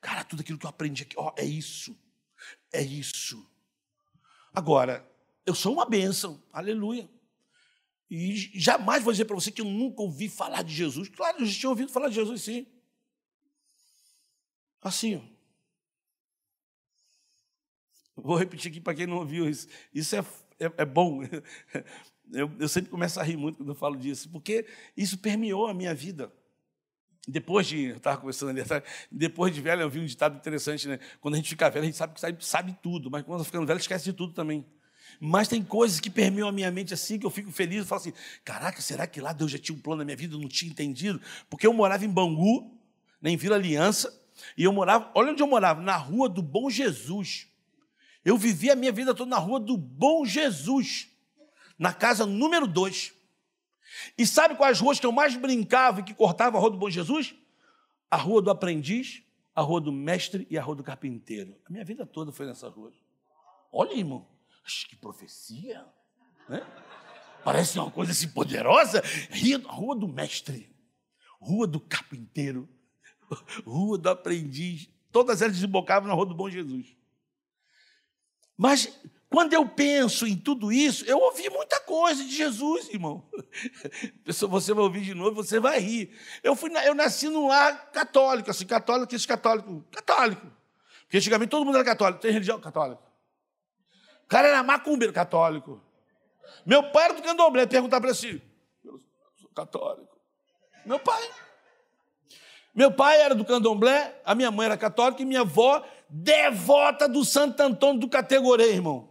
[0.00, 1.96] Cara, tudo aquilo que eu aprendi aqui, ó, é isso.
[2.72, 3.48] É isso.
[4.52, 5.08] Agora,
[5.46, 7.08] eu sou uma bênção, aleluia.
[8.10, 11.08] E jamais vou dizer para você que eu nunca ouvi falar de Jesus.
[11.10, 12.66] Claro, eu já tinha ouvido falar de Jesus, sim.
[14.80, 15.31] Assim.
[18.16, 19.66] Vou repetir aqui para quem não ouviu isso.
[19.94, 20.20] Isso é,
[20.60, 21.20] é, é bom.
[22.32, 24.64] Eu, eu, sempre começo a rir muito quando eu falo disso, porque
[24.96, 26.32] isso permeou a minha vida.
[27.28, 28.62] Depois de, eu estava conversando ali
[29.10, 30.98] depois de velho, eu vi um ditado interessante, né?
[31.20, 33.66] Quando a gente fica velho, a gente sabe que sabe, sabe tudo, mas quando ficando
[33.66, 34.64] velho, esquece de tudo também.
[35.20, 38.00] Mas tem coisas que permeiam a minha mente assim, que eu fico feliz, eu falo
[38.00, 38.12] assim,
[38.44, 40.70] caraca, será que lá Deus já tinha um plano na minha vida, eu não tinha
[40.70, 41.20] entendido?
[41.50, 42.76] Porque eu morava em Bangu,
[43.20, 44.12] né, em Vila Aliança,
[44.56, 47.51] e eu morava, olha onde eu morava, na rua do Bom Jesus.
[48.24, 51.08] Eu vivi a minha vida toda na rua do Bom Jesus,
[51.78, 53.12] na casa número 2.
[54.16, 56.88] E sabe quais ruas que eu mais brincava e que cortava a rua do Bom
[56.88, 57.34] Jesus?
[58.10, 59.22] A rua do aprendiz,
[59.54, 61.56] a rua do mestre e a rua do carpinteiro.
[61.66, 62.92] A minha vida toda foi nessa rua.
[63.72, 64.26] Olha, irmão,
[64.88, 65.84] que profecia,
[66.48, 66.64] né?
[67.44, 69.02] Parece uma coisa assim poderosa.
[69.66, 70.70] Rua do mestre,
[71.40, 72.68] rua do carpinteiro,
[73.66, 74.88] rua do aprendiz.
[75.10, 76.94] Todas elas desembocavam na rua do Bom Jesus.
[78.62, 78.96] Mas
[79.28, 83.28] quando eu penso em tudo isso, eu ouvi muita coisa de Jesus, irmão.
[84.24, 86.16] Você vai ouvir de novo, você vai rir.
[86.44, 90.46] Eu, fui, eu nasci num lar católico, assim, católico, esse católico, católico.
[91.00, 93.02] Porque antigamente todo mundo era católico, tem religião católica.
[94.24, 95.82] O cara era macumbeiro católico.
[96.64, 98.40] Meu pai era do candomblé, perguntar para si,
[98.84, 99.02] eu
[99.40, 100.16] sou católico.
[100.86, 101.28] Meu pai.
[102.74, 107.24] Meu pai era do candomblé, a minha mãe era católica e minha avó, devota do
[107.24, 109.10] Santo Antônio do Categorê, irmão.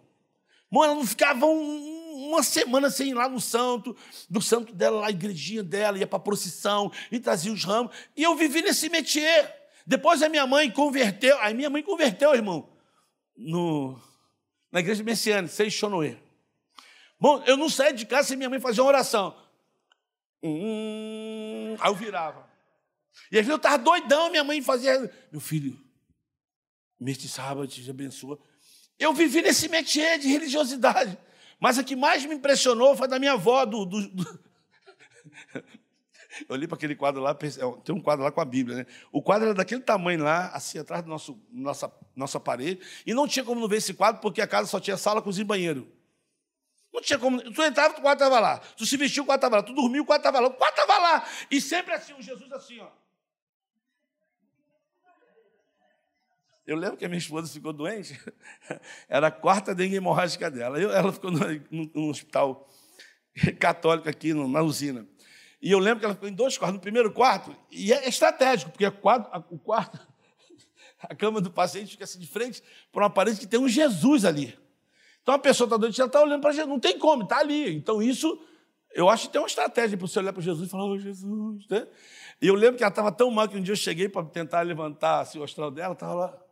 [0.69, 3.95] Mano, ela não ficava um, uma semana sem ir lá no santo,
[4.30, 7.95] do santo dela, lá, a igrejinha dela, ia para procissão e trazia os ramos.
[8.15, 9.60] E eu vivi nesse métier.
[9.86, 12.69] Depois a minha mãe converteu, aí minha mãe converteu, irmão,
[13.36, 14.00] no,
[14.71, 16.17] na igreja messiânica, sem Xonoê.
[17.19, 19.36] Bom, eu não saía de casa sem minha mãe fazer uma oração.
[20.41, 22.51] Hum, aí eu virava.
[23.32, 25.12] E às vezes eu estava doidão, minha mãe fazia.
[25.32, 25.80] Meu filho,
[27.00, 28.39] mês de sábado, te abençoa.
[29.00, 31.17] Eu vivi nesse métier de religiosidade.
[31.60, 34.39] Mas a que mais me impressionou foi da minha avó, do, do, do...
[36.47, 38.86] Eu olhei para aquele quadro lá, é, tem um quadro lá com a Bíblia, né?
[39.12, 43.28] O quadro era daquele tamanho lá, assim, atrás do nosso, nossa, nossa parede, e não
[43.28, 45.91] tinha como não ver esse quadro, porque a casa só tinha sala, cozinha e banheiro.
[46.93, 47.41] Não tinha como.
[47.41, 48.60] Tu entrava, o quadro estava lá.
[48.60, 49.63] Tu se vestiu, o quadro estava lá.
[49.63, 50.47] Tu dormiu, o quadro estava lá.
[50.47, 51.28] O quadro estava lá.
[51.50, 52.89] E sempre assim, o Jesus assim, ó.
[56.65, 58.19] Eu lembro que a minha esposa ficou doente,
[59.10, 60.80] era a quarta dengue hemorrágica dela.
[60.80, 62.69] Eu, ela ficou no, hospital
[63.60, 65.08] católico aqui no, na usina.
[65.62, 66.76] E eu lembro que ela ficou em dois quartos.
[66.76, 70.00] No primeiro quarto, e é estratégico, porque quarto, o quarto,
[71.02, 74.24] a cama do paciente fica assim de frente para uma parede que tem um Jesus
[74.24, 74.58] ali.
[75.21, 77.76] Então a pessoa está doente, ela está olhando para Jesus, não tem como, está ali.
[77.76, 78.39] Então isso,
[78.93, 81.67] eu acho que tem uma estratégia para você olhar para Jesus e falar, oh, Jesus.
[81.69, 81.88] Né?
[82.41, 84.62] E eu lembro que ela estava tão mal que um dia eu cheguei para tentar
[84.62, 86.51] levantar assim, o astral dela, estava lá.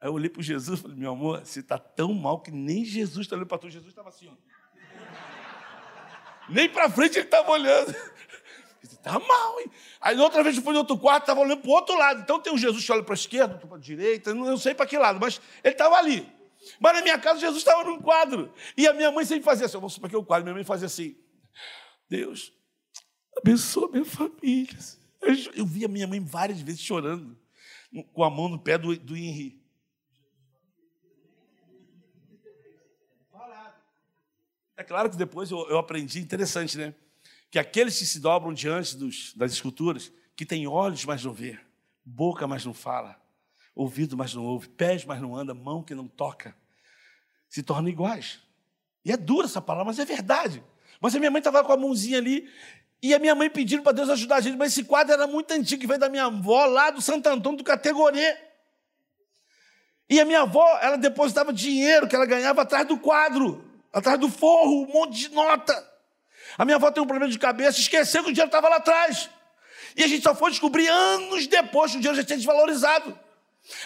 [0.00, 2.84] Aí eu olhei para Jesus e falei, meu amor, você está tão mal que nem
[2.84, 3.68] Jesus está olhando para tu.
[3.68, 4.34] Jesus estava assim, ó.
[6.48, 7.94] nem para frente ele estava olhando.
[8.82, 9.70] Está mal, hein?
[10.00, 12.20] Aí outra vez eu fui no outro quarto, estava olhando para o outro lado.
[12.20, 14.74] Então tem um Jesus que olha para a esquerda, outro para a direita, não sei
[14.74, 16.26] para que lado, mas ele estava ali.
[16.78, 18.52] Mas na minha casa Jesus estava num quadro.
[18.76, 20.64] E a minha mãe sempre fazia assim, eu vou para que o quadro, minha mãe
[20.64, 21.16] fazia assim,
[22.08, 22.52] Deus,
[23.36, 24.78] abençoa minha família.
[25.54, 27.38] Eu, vi a minha mãe várias vezes chorando,
[28.12, 29.14] com a mão no pé do, do.
[34.80, 36.94] É claro que depois eu, eu aprendi, interessante, né?
[37.50, 41.58] Que aqueles que se dobram diante dos, das esculturas, que têm olhos, mas não vê,
[42.02, 43.20] boca, mas não fala,
[43.74, 46.56] ouvido, mas não ouve, pés, mas não anda, mão que não toca,
[47.46, 48.40] se tornam iguais.
[49.04, 50.64] E é dura essa palavra, mas é verdade.
[50.98, 52.48] Mas a minha mãe estava com a mãozinha ali
[53.02, 55.52] e a minha mãe pedindo para Deus ajudar a gente, mas esse quadro era muito
[55.52, 58.34] antigo, que veio da minha avó lá do Santo Antônio do Categorê.
[60.08, 64.28] E a minha avó, ela depositava dinheiro que ela ganhava atrás do quadro atrás do
[64.28, 65.88] forro, um monte de nota.
[66.58, 69.30] A minha avó tem um problema de cabeça, esqueceu que o dinheiro estava lá atrás.
[69.96, 73.18] E a gente só foi descobrir anos depois que o dinheiro já tinha desvalorizado.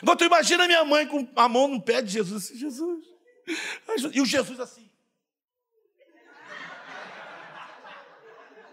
[0.03, 3.05] Agora tu imagina a minha mãe com a mão no pé de Jesus, assim, Jesus.
[4.12, 4.90] E o Jesus assim.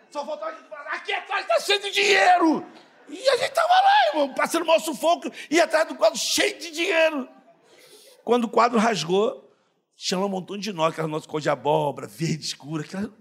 [0.10, 2.66] Só faltava a falar, aqui atrás está cheio de dinheiro.
[3.08, 6.72] E a gente estava lá, irmão, passando mal sufoco, e atrás do quadro cheio de
[6.72, 7.30] dinheiro.
[8.24, 9.51] Quando o quadro rasgou,
[10.02, 13.12] tinha um montão de nós, aquela nossa cor de abóbora, verde escura, que não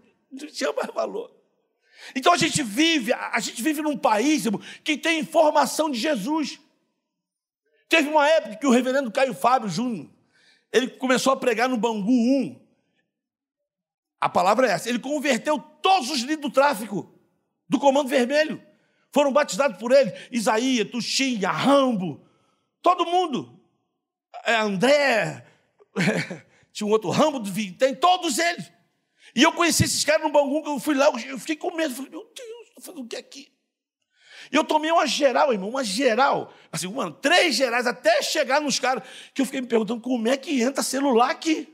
[0.51, 1.31] tinha mais valor.
[2.15, 4.45] Então a gente vive, a gente vive num país
[4.83, 6.59] que tem informação de Jesus.
[7.87, 10.09] Teve uma época que o reverendo Caio Fábio Júnior,
[10.73, 12.59] ele começou a pregar no Bangu 1.
[14.19, 14.89] A palavra é essa.
[14.89, 17.15] Ele converteu todos os líderes do tráfico,
[17.69, 18.63] do Comando Vermelho.
[19.13, 20.15] Foram batizados por ele.
[20.33, 22.27] Isaías, Tuxinha, Rambo,
[22.81, 23.61] todo mundo.
[24.47, 25.45] É, André,
[26.73, 28.71] tinha um outro ramo de vintém, todos eles.
[29.35, 32.11] E eu conheci esses caras no Bangu, eu fui lá, eu fiquei com medo, falei,
[32.11, 33.53] meu Deus, estou fazendo o que aqui?
[34.51, 36.53] E eu tomei uma geral, irmão, uma geral.
[36.73, 40.37] Assim, mano, três gerais até chegar nos caras, que eu fiquei me perguntando como é
[40.37, 41.69] que entra celular aqui.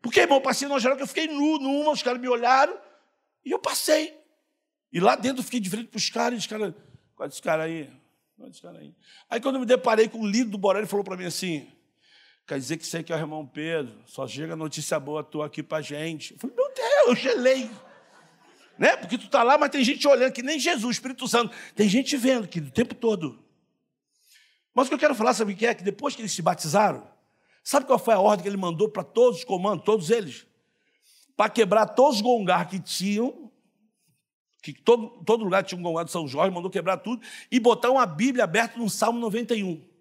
[0.00, 2.78] Porque, irmão, eu passei numa geral que eu fiquei nu numa, os caras me olharam
[3.44, 4.18] e eu passei.
[4.92, 6.74] E lá dentro eu fiquei de frente para os caras, e os caras,
[7.16, 7.90] qual é esse cara aí?
[8.36, 8.94] Qual é esse cara aí?
[9.28, 11.66] Aí quando eu me deparei com o líder do Borel, ele falou para mim assim,
[12.46, 15.62] Quer dizer que você que é o irmão Pedro, só chega notícia boa tua aqui
[15.62, 16.34] pra gente.
[16.34, 17.70] Eu falei, meu Deus, eu gelei.
[18.78, 18.96] Né?
[18.96, 21.54] Porque tu tá lá, mas tem gente olhando, que nem Jesus, Espírito Santo.
[21.74, 23.42] Tem gente vendo que o tempo todo.
[24.74, 25.74] Mas o que eu quero falar, sabe o que é?
[25.74, 27.08] Que depois que eles se batizaram,
[27.62, 30.46] sabe qual foi a ordem que ele mandou para todos os comandos, todos eles?
[31.36, 33.50] Para quebrar todos os gongar que tinham,
[34.60, 37.90] que todo, todo lugar tinha um gongar de São Jorge, mandou quebrar tudo, e botar
[37.90, 39.93] uma Bíblia aberta no Salmo 91.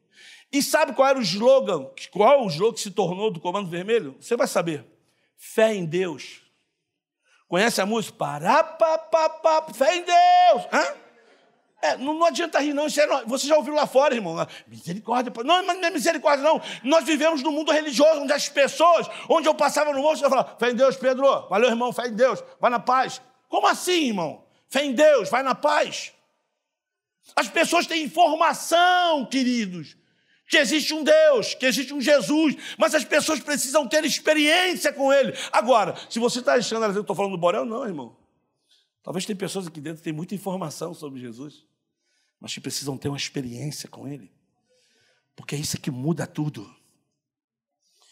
[0.54, 1.90] E sabe qual era o slogan?
[2.12, 4.16] Qual o slogan que se tornou do Comando Vermelho?
[4.22, 4.86] Você vai saber.
[5.36, 6.44] Fé em Deus.
[7.48, 8.16] Conhece a música?
[8.16, 10.68] Pará, pá, pá, pá, fé em Deus.
[10.72, 10.96] Hã?
[11.82, 12.86] É, não, não, adianta rir, não.
[12.86, 14.36] É, você já ouviu lá fora, irmão?
[14.68, 15.34] Misericórdia.
[15.44, 16.62] Não, não é misericórdia, não.
[16.84, 20.56] Nós vivemos num mundo religioso, onde as pessoas, onde eu passava no monte, eu falava,
[20.58, 21.48] fé em Deus, Pedro.
[21.50, 22.42] Valeu, irmão, fé em Deus.
[22.62, 23.22] Vai na paz.
[23.50, 24.46] Como assim, irmão?
[24.70, 26.14] Fé em Deus, vai na paz.
[27.36, 29.98] As pessoas têm informação, queridos,
[30.54, 35.12] que existe um Deus, que existe um Jesus, mas as pessoas precisam ter experiência com
[35.12, 35.34] Ele.
[35.52, 38.16] Agora, se você está achando que eu estou falando do Borel, não, irmão.
[39.04, 41.66] Talvez tem pessoas aqui dentro que têm muita informação sobre Jesus
[42.44, 44.30] mas que precisam ter uma experiência com Ele.
[45.34, 46.70] Porque é isso que muda tudo.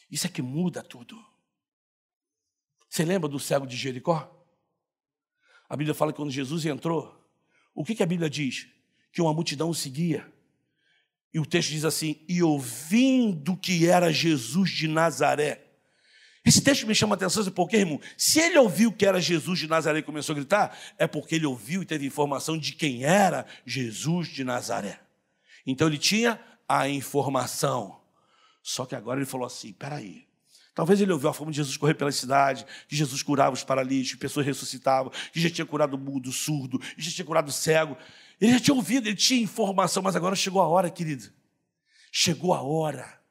[0.09, 1.21] Isso é que muda tudo.
[2.89, 4.33] Você lembra do cego de Jericó?
[5.67, 7.13] A Bíblia fala que quando Jesus entrou,
[7.75, 8.69] o que, que a Bíblia diz?
[9.11, 10.25] Que uma multidão o seguia.
[11.33, 15.71] E o texto diz assim: e ouvindo que era Jesus de Nazaré,
[16.43, 19.67] esse texto me chama a atenção, porque, irmão, se ele ouviu que era Jesus de
[19.67, 23.45] Nazaré e começou a gritar, é porque ele ouviu e teve informação de quem era
[23.65, 24.99] Jesus de Nazaré.
[25.65, 28.01] Então ele tinha a informação.
[28.63, 30.30] Só que agora ele falou assim: peraí.
[30.73, 34.19] Talvez ele ouviu a forma de Jesus correr pela cidade, que Jesus curava os paralíticos,
[34.19, 37.97] pessoas ressuscitavam, que já tinha curado o mudo, surdo, que já tinha curado o cego.
[38.39, 41.29] Ele já tinha ouvido, ele tinha informação, mas agora chegou a hora, querido.
[42.11, 43.21] Chegou a hora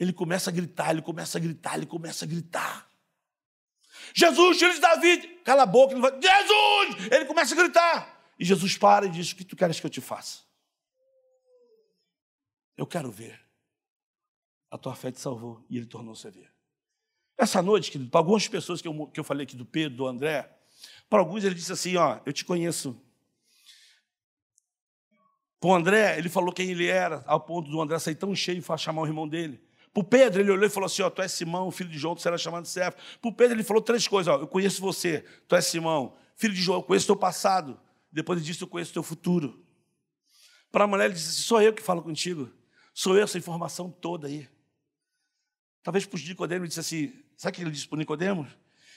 [0.00, 2.90] ele começa a gritar, ele começa a gritar, ele começa a gritar.
[4.14, 7.12] Jesus, filho de Davi, cala a boca, ele vai, Jesus!
[7.12, 8.32] Ele começa a gritar.
[8.38, 10.40] E Jesus para e diz: O que tu queres que eu te faça?
[12.78, 13.38] Eu quero ver.
[14.70, 15.62] A tua fé te salvou.
[15.68, 16.50] E ele tornou-se a ver.
[17.40, 20.06] Essa noite, querido, para algumas pessoas que eu, que eu falei aqui do Pedro, do
[20.06, 20.46] André,
[21.08, 22.94] para alguns ele disse assim: Ó, eu te conheço.
[25.58, 28.62] Para o André, ele falou quem ele era, ao ponto do André sair tão cheio
[28.62, 29.58] e chamar o irmão dele.
[29.90, 32.14] Para o Pedro, ele olhou e falou assim: ó, Tu és Simão, filho de João,
[32.14, 32.98] tu será chamado de Cefo.
[33.22, 36.52] Para o Pedro, ele falou três coisas: ó, Eu conheço você, tu és Simão, filho
[36.52, 37.80] de João, eu conheço teu passado.
[38.12, 39.64] Depois ele disse: Eu conheço teu futuro.
[40.70, 42.50] Para a mulher, ele disse: Sou eu que falo contigo.
[42.92, 44.46] Sou eu essa informação toda aí.
[45.82, 48.48] Talvez para Nicodemos, disse assim: Sabe o que ele disse para Nicodemos?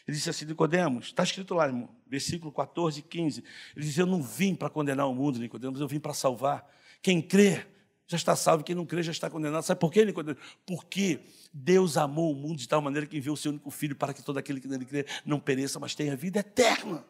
[0.07, 3.43] Ele disse assim: Nicodemos, está escrito lá, irmão, versículo 14 e 15.
[3.75, 6.69] Ele disse: Eu não vim para condenar o mundo, Nicodemos, eu vim para salvar.
[7.01, 7.65] Quem crê
[8.05, 9.63] já está salvo, quem não crê já está condenado.
[9.63, 10.38] Sabe por quê, Nicodemo?
[10.65, 11.21] Porque
[11.53, 14.21] Deus amou o mundo de tal maneira que enviou o seu único filho para que
[14.21, 17.03] todo aquele que nele crê não pereça, mas tenha vida eterna.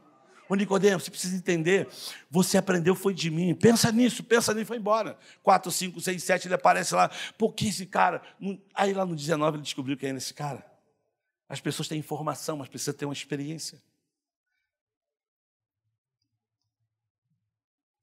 [0.53, 1.89] Ô Nicodemo, você precisa entender,
[2.29, 3.55] você aprendeu foi de mim.
[3.55, 5.17] Pensa nisso, pensa nisso, foi embora.
[5.41, 7.09] 4, 5, 6, 7, ele aparece lá.
[7.39, 8.21] Por que esse cara?
[8.75, 10.63] Aí lá no 19 ele descobriu quem é esse cara.
[11.49, 13.81] As pessoas têm informação, mas precisam ter uma experiência.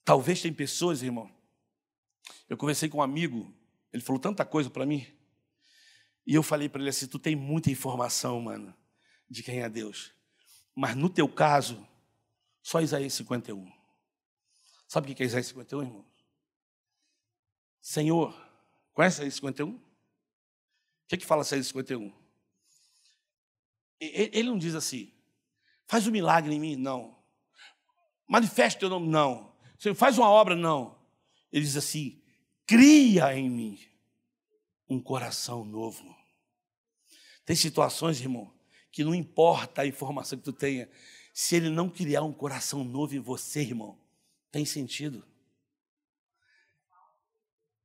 [0.05, 1.31] Talvez tem pessoas, irmão,
[2.49, 3.55] eu conversei com um amigo,
[3.93, 5.07] ele falou tanta coisa para mim.
[6.27, 8.75] E eu falei para ele assim: tu tem muita informação, mano,
[9.31, 10.11] de quem é Deus.
[10.75, 11.87] Mas no teu caso,
[12.63, 13.71] só Isaías 51.
[14.89, 16.07] Sabe o que é Isaías 51, irmão?
[17.81, 18.35] Senhor,
[18.93, 19.71] conhece Isaías 51?
[19.71, 19.81] O
[21.09, 22.13] que, é que fala Isaías 51?
[24.01, 25.13] Ele não diz assim,
[25.87, 27.19] faz um milagre em mim, não.
[28.27, 29.55] Manifeste teu nome, não.
[29.97, 30.99] Faz uma obra, não.
[31.53, 32.23] Ele diz assim:
[32.67, 33.81] cria em mim
[34.89, 36.17] um coração novo.
[37.45, 38.53] Tem situações, irmão,
[38.93, 40.89] que não importa a informação que tu tenha,
[41.33, 43.99] se ele não criar um coração novo em você, irmão,
[44.51, 45.27] tem sentido.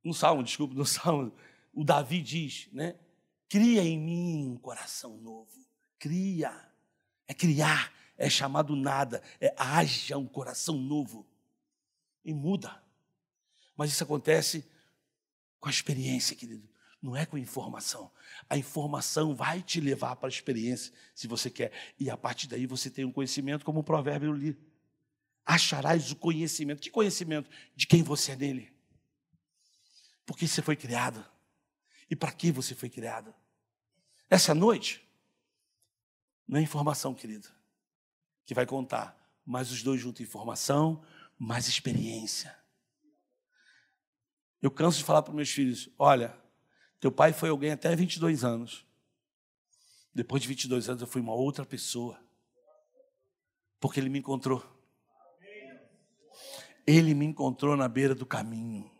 [0.02, 1.32] No Salmo, desculpa, no Salmo,
[1.72, 2.98] o Davi diz, né?
[3.48, 5.66] Cria em mim um coração novo.
[5.98, 6.52] Cria.
[7.28, 11.26] É criar, é chamado nada, é haja um coração novo.
[12.24, 12.82] E muda.
[13.76, 14.64] Mas isso acontece
[15.60, 16.68] com a experiência, querido.
[17.06, 18.10] Não é com informação.
[18.50, 21.70] A informação vai te levar para a experiência, se você quer.
[22.00, 24.58] E a partir daí você tem um conhecimento, como o provérbio eu li.
[25.44, 26.82] Acharás o conhecimento.
[26.82, 27.48] Que conhecimento?
[27.76, 28.72] De quem você é nele.
[30.26, 31.24] Por que você foi criado?
[32.10, 33.32] E para que você foi criado?
[34.28, 35.08] Essa noite,
[36.48, 37.48] não é informação, querido,
[38.44, 41.04] que vai contar, mas os dois juntos, informação
[41.38, 42.58] mais experiência.
[44.60, 46.36] Eu canso de falar para meus filhos: olha,
[47.00, 48.84] teu pai foi alguém até 22 anos.
[50.14, 52.18] Depois de 22 anos, eu fui uma outra pessoa.
[53.78, 54.64] Porque ele me encontrou.
[56.86, 58.90] Ele me encontrou na beira do caminho.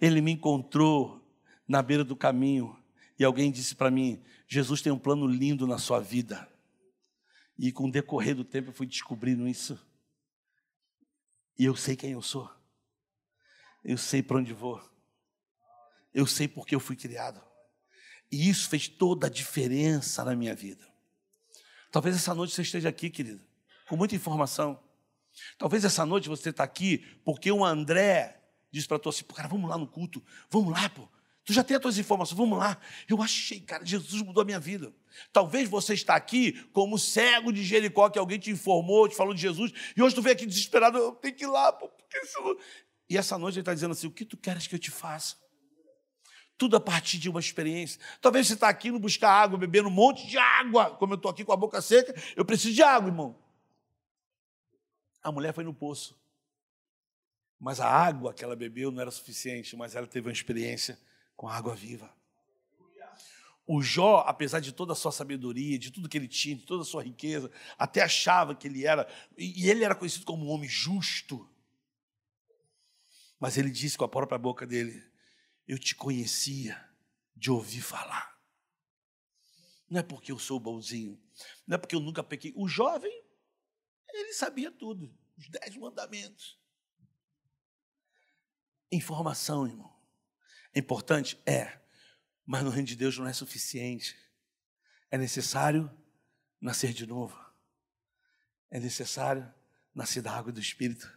[0.00, 1.20] Ele me encontrou
[1.66, 2.76] na beira do caminho.
[3.18, 6.48] E alguém disse para mim: Jesus tem um plano lindo na sua vida.
[7.58, 9.78] E com o decorrer do tempo eu fui descobrindo isso.
[11.58, 12.48] E eu sei quem eu sou.
[13.84, 14.80] Eu sei para onde vou.
[16.18, 17.40] Eu sei porque eu fui criado.
[18.28, 20.84] E isso fez toda a diferença na minha vida.
[21.92, 23.40] Talvez essa noite você esteja aqui, querido,
[23.88, 24.82] com muita informação.
[25.56, 28.36] Talvez essa noite você está aqui porque o André
[28.68, 31.08] disse para tu assim, cara, vamos lá no culto, vamos lá, pô.
[31.44, 32.80] Tu já tem as tuas informações, vamos lá.
[33.08, 34.92] Eu achei, cara, Jesus mudou a minha vida.
[35.32, 39.40] Talvez você está aqui como cego de Jericó, que alguém te informou, te falou de
[39.40, 42.58] Jesus, e hoje tu vem aqui desesperado, eu tenho que ir lá, pô, porque isso...
[43.08, 45.36] E essa noite ele está dizendo assim, o que tu queres que eu te faça?
[46.58, 48.00] Tudo a partir de uma experiência.
[48.20, 51.30] Talvez você está aqui no buscar água, bebendo um monte de água, como eu estou
[51.30, 53.38] aqui com a boca seca, eu preciso de água, irmão.
[55.22, 56.18] A mulher foi no poço.
[57.60, 60.98] Mas a água que ela bebeu não era suficiente, mas ela teve uma experiência
[61.36, 62.12] com a água viva.
[63.70, 66.82] O Jó, apesar de toda a sua sabedoria, de tudo que ele tinha, de toda
[66.82, 69.06] a sua riqueza, até achava que ele era,
[69.36, 71.46] e ele era conhecido como um homem justo.
[73.38, 75.04] Mas ele disse com a própria boca dele:
[75.68, 76.82] Eu te conhecia
[77.36, 78.36] de ouvir falar.
[79.88, 81.22] Não é porque eu sou bonzinho,
[81.66, 82.52] não é porque eu nunca pequei.
[82.56, 83.12] O jovem,
[84.08, 86.58] ele sabia tudo, os dez mandamentos.
[88.90, 89.94] Informação, irmão.
[90.74, 91.40] É importante?
[91.46, 91.78] É.
[92.44, 94.16] Mas no reino de Deus não é suficiente.
[95.10, 95.90] É necessário
[96.60, 97.38] nascer de novo.
[98.70, 99.52] É necessário
[99.94, 101.10] nascer da água do Espírito.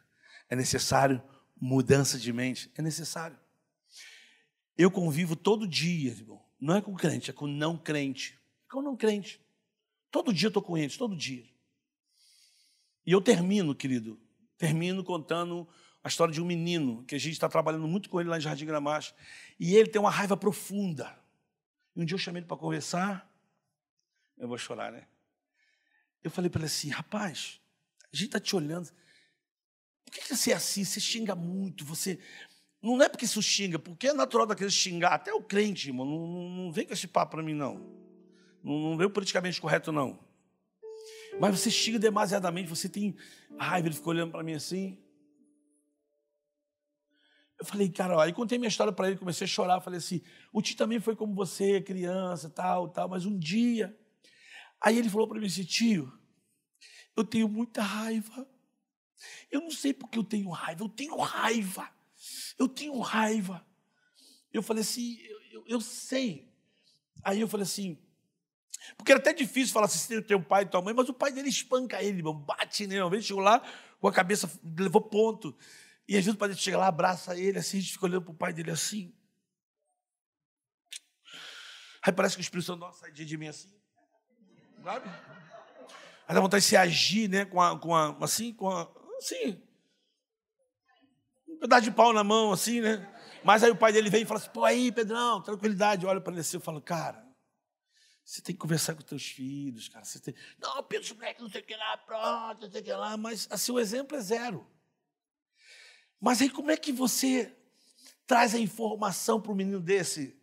[0.50, 1.22] É necessário
[1.56, 2.72] mudança de mente.
[2.76, 3.40] É necessário.
[4.78, 6.44] Eu convivo todo dia, irmão.
[6.60, 8.40] Não é com crente, é com não crente.
[8.68, 9.42] É com não crente.
[10.10, 11.46] Todo dia eu estou com eles, todo dia.
[13.06, 14.20] E eu termino, querido,
[14.58, 15.68] termino contando
[16.04, 18.42] a história de um menino, que a gente está trabalhando muito com ele lá em
[18.42, 19.14] Jardim Gramacho,
[19.60, 21.20] e ele tem uma raiva profunda.
[21.96, 23.32] E um dia eu chamei ele para conversar,
[24.38, 25.08] eu vou chorar, né?
[26.24, 27.60] Eu falei para ele assim, rapaz,
[28.12, 28.92] a gente está te olhando,
[30.06, 30.84] por que, você é assim?
[30.84, 32.20] Você xinga muito, você...
[32.82, 36.50] Não é porque isso xinga, porque é natural daqueles xingar, até o crente, irmão, não,
[36.50, 37.76] não, vem com esse papo para mim, não.
[38.64, 38.80] não.
[38.80, 40.20] Não vem politicamente correto, não.
[41.40, 43.16] Mas você xinga demasiadamente, você tem
[43.58, 44.98] raiva, ele ficou olhando para mim assim,
[47.62, 50.20] eu falei, cara, aí contei minha história para ele, comecei a chorar, falei assim,
[50.52, 53.96] o tio também foi como você, criança, tal, tal, mas um dia.
[54.82, 56.12] Aí ele falou para mim assim, tio,
[57.16, 58.48] eu tenho muita raiva.
[59.52, 61.88] Eu não sei porque eu tenho raiva, eu tenho raiva.
[62.58, 63.66] Eu tenho raiva.
[64.52, 66.52] Eu falei assim, eu, eu, eu sei.
[67.24, 67.98] Aí eu falei assim,
[68.98, 71.32] porque era até difícil falar assim, tem teu pai e tua mãe, mas o pai
[71.32, 73.02] dele espanca ele, bate nele.
[73.02, 73.62] Uma vez chegou lá
[74.00, 75.56] com a cabeça, levou ponto.
[76.08, 78.24] E às vezes o pai dele chega lá, abraça ele, assim, a gente fica olhando
[78.24, 79.16] para o pai dele assim.
[82.04, 83.72] Aí parece que o Espírito Santo sai de mim assim.
[84.84, 85.08] Sabe?
[86.28, 87.46] Aí dá vontade de se agir, né?
[87.46, 89.62] Com a, com a, assim, com a, assim.
[91.62, 93.08] Pedaço de pau na mão, assim, né?
[93.44, 96.08] Mas aí o pai dele vem e fala assim, pô, aí, Pedrão, tranquilidade.
[96.08, 97.24] Olha para ele assim, eu falo, cara,
[98.26, 100.04] você tem que conversar com teus filhos, cara.
[100.04, 100.34] Você tem...
[100.60, 103.16] Não, Pedro, moleque, não sei o que lá, pronto, não sei o que lá.
[103.16, 104.68] Mas assim, o exemplo é zero.
[106.20, 107.56] Mas aí como é que você
[108.26, 110.36] traz a informação para um menino desse?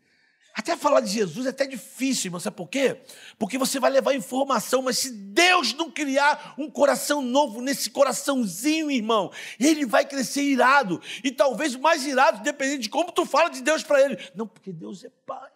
[0.59, 2.40] Até falar de Jesus é até difícil, irmão.
[2.40, 3.00] Sabe por quê?
[3.38, 8.90] Porque você vai levar informação, mas se Deus não criar um coração novo nesse coraçãozinho,
[8.90, 9.30] irmão,
[9.61, 11.00] ele vai crescer irado.
[11.22, 14.18] E talvez mais irado, dependendo de como tu fala de Deus para ele.
[14.34, 15.52] Não, porque Deus é pai.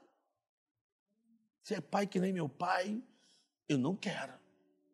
[1.64, 3.03] Se é pai que nem meu pai,
[3.68, 4.34] eu não quero.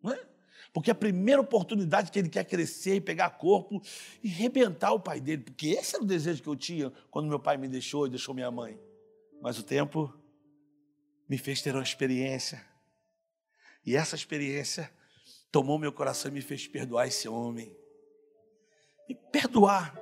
[0.02, 0.26] Não é?
[0.72, 3.82] Porque a primeira oportunidade que ele quer crescer e pegar corpo
[4.22, 7.38] e rebentar o pai dele, porque esse era o desejo que eu tinha quando meu
[7.38, 8.88] pai me deixou e deixou minha mãe.
[9.41, 10.12] Mas o tempo
[11.28, 12.64] me fez ter uma experiência.
[13.84, 14.91] E essa experiência
[15.51, 17.76] tomou meu coração e me fez perdoar esse homem.
[19.09, 19.99] E perdoar.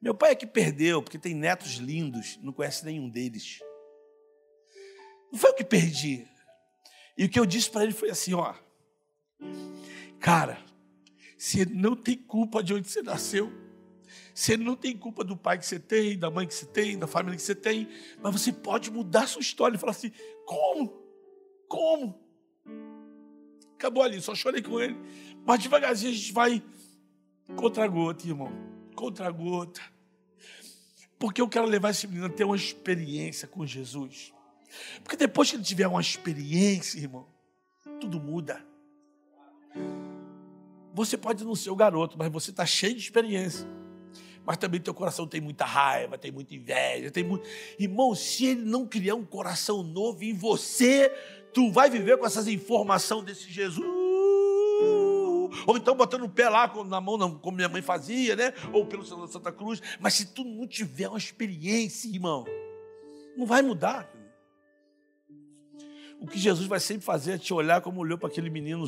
[0.00, 3.60] Meu pai é que perdeu, porque tem netos lindos, não conhece nenhum deles.
[5.30, 6.28] Não foi o que perdi,
[7.16, 8.54] e o que eu disse para ele foi assim: ó,
[10.20, 10.58] cara,
[11.36, 13.52] você não tem culpa de onde você nasceu.
[14.34, 17.06] Você não tem culpa do pai que você tem, da mãe que você tem, da
[17.06, 17.88] família que você tem,
[18.22, 20.12] mas você pode mudar sua história e falar assim:
[20.46, 21.02] como?
[21.68, 22.18] Como?
[23.74, 24.96] Acabou ali, só chorei com ele.
[25.44, 26.62] Mas devagarzinho a gente vai
[27.56, 28.52] contra a gota, irmão.
[28.94, 29.80] Contra a gota.
[31.18, 34.32] Porque eu quero levar esse menino a ter uma experiência com Jesus.
[35.02, 37.26] Porque depois que ele tiver uma experiência, irmão,
[38.00, 38.64] tudo muda.
[40.94, 43.66] Você pode não ser o garoto, mas você está cheio de experiência.
[44.44, 47.48] Mas também teu coração tem muita raiva, tem muita inveja, tem muito.
[47.78, 51.08] Irmão, se ele não criar um coração novo em você,
[51.52, 53.86] tu vai viver com essas informações desse Jesus.
[55.66, 58.52] Ou então botando o pé lá na mão, como minha mãe fazia, né?
[58.72, 59.80] Ou pelo Senhor da Santa Cruz.
[60.00, 62.44] Mas se tu não tiver uma experiência, irmão,
[63.36, 64.10] não vai mudar.
[66.20, 68.84] O que Jesus vai sempre fazer é te olhar como olhou para aquele menino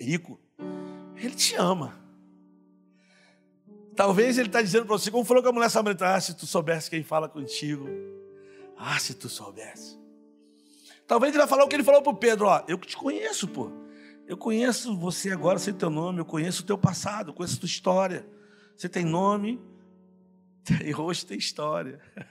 [0.00, 0.40] rico.
[1.16, 2.00] Ele te ama.
[3.96, 6.46] Talvez ele está dizendo para você, como falou com a mulher samaritana, ah, se tu
[6.46, 7.86] soubesse quem fala contigo.
[8.76, 9.98] Ah, se tu soubesse.
[11.06, 13.48] Talvez ele vai falar o que ele falou para o Pedro, ó, eu te conheço,
[13.48, 13.70] pô.
[14.26, 17.66] Eu conheço você agora, sei teu nome, eu conheço o teu passado, conheço a tua
[17.66, 18.26] história.
[18.76, 19.60] Você tem nome,
[20.62, 22.00] tem rosto, tem história.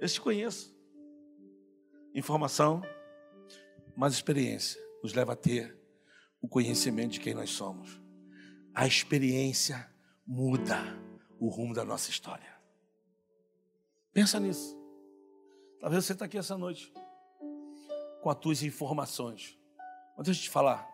[0.00, 0.72] Eu te conheço.
[2.14, 2.82] Informação,
[3.96, 5.76] mas experiência nos leva a ter
[6.40, 8.00] o conhecimento de quem nós somos.
[8.72, 9.88] A experiência
[10.28, 10.76] muda
[11.40, 12.54] o rumo da nossa história.
[14.12, 14.76] Pensa nisso.
[15.80, 16.92] Talvez você está aqui essa noite
[18.20, 19.58] com as tuas informações.
[20.16, 20.86] Mas deixa eu te falar.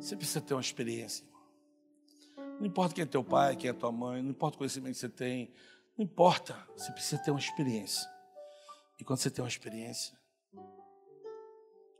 [0.00, 1.26] Você precisa ter uma experiência.
[2.60, 5.00] Não importa quem é teu pai, quem é tua mãe, não importa o conhecimento que
[5.00, 5.52] você tem,
[5.96, 6.54] não importa.
[6.76, 8.08] Você precisa ter uma experiência.
[9.00, 10.16] E quando você tem uma experiência,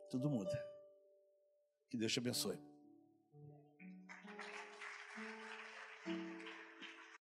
[0.08, 0.72] tudo muda.
[1.88, 2.71] Que Deus te abençoe.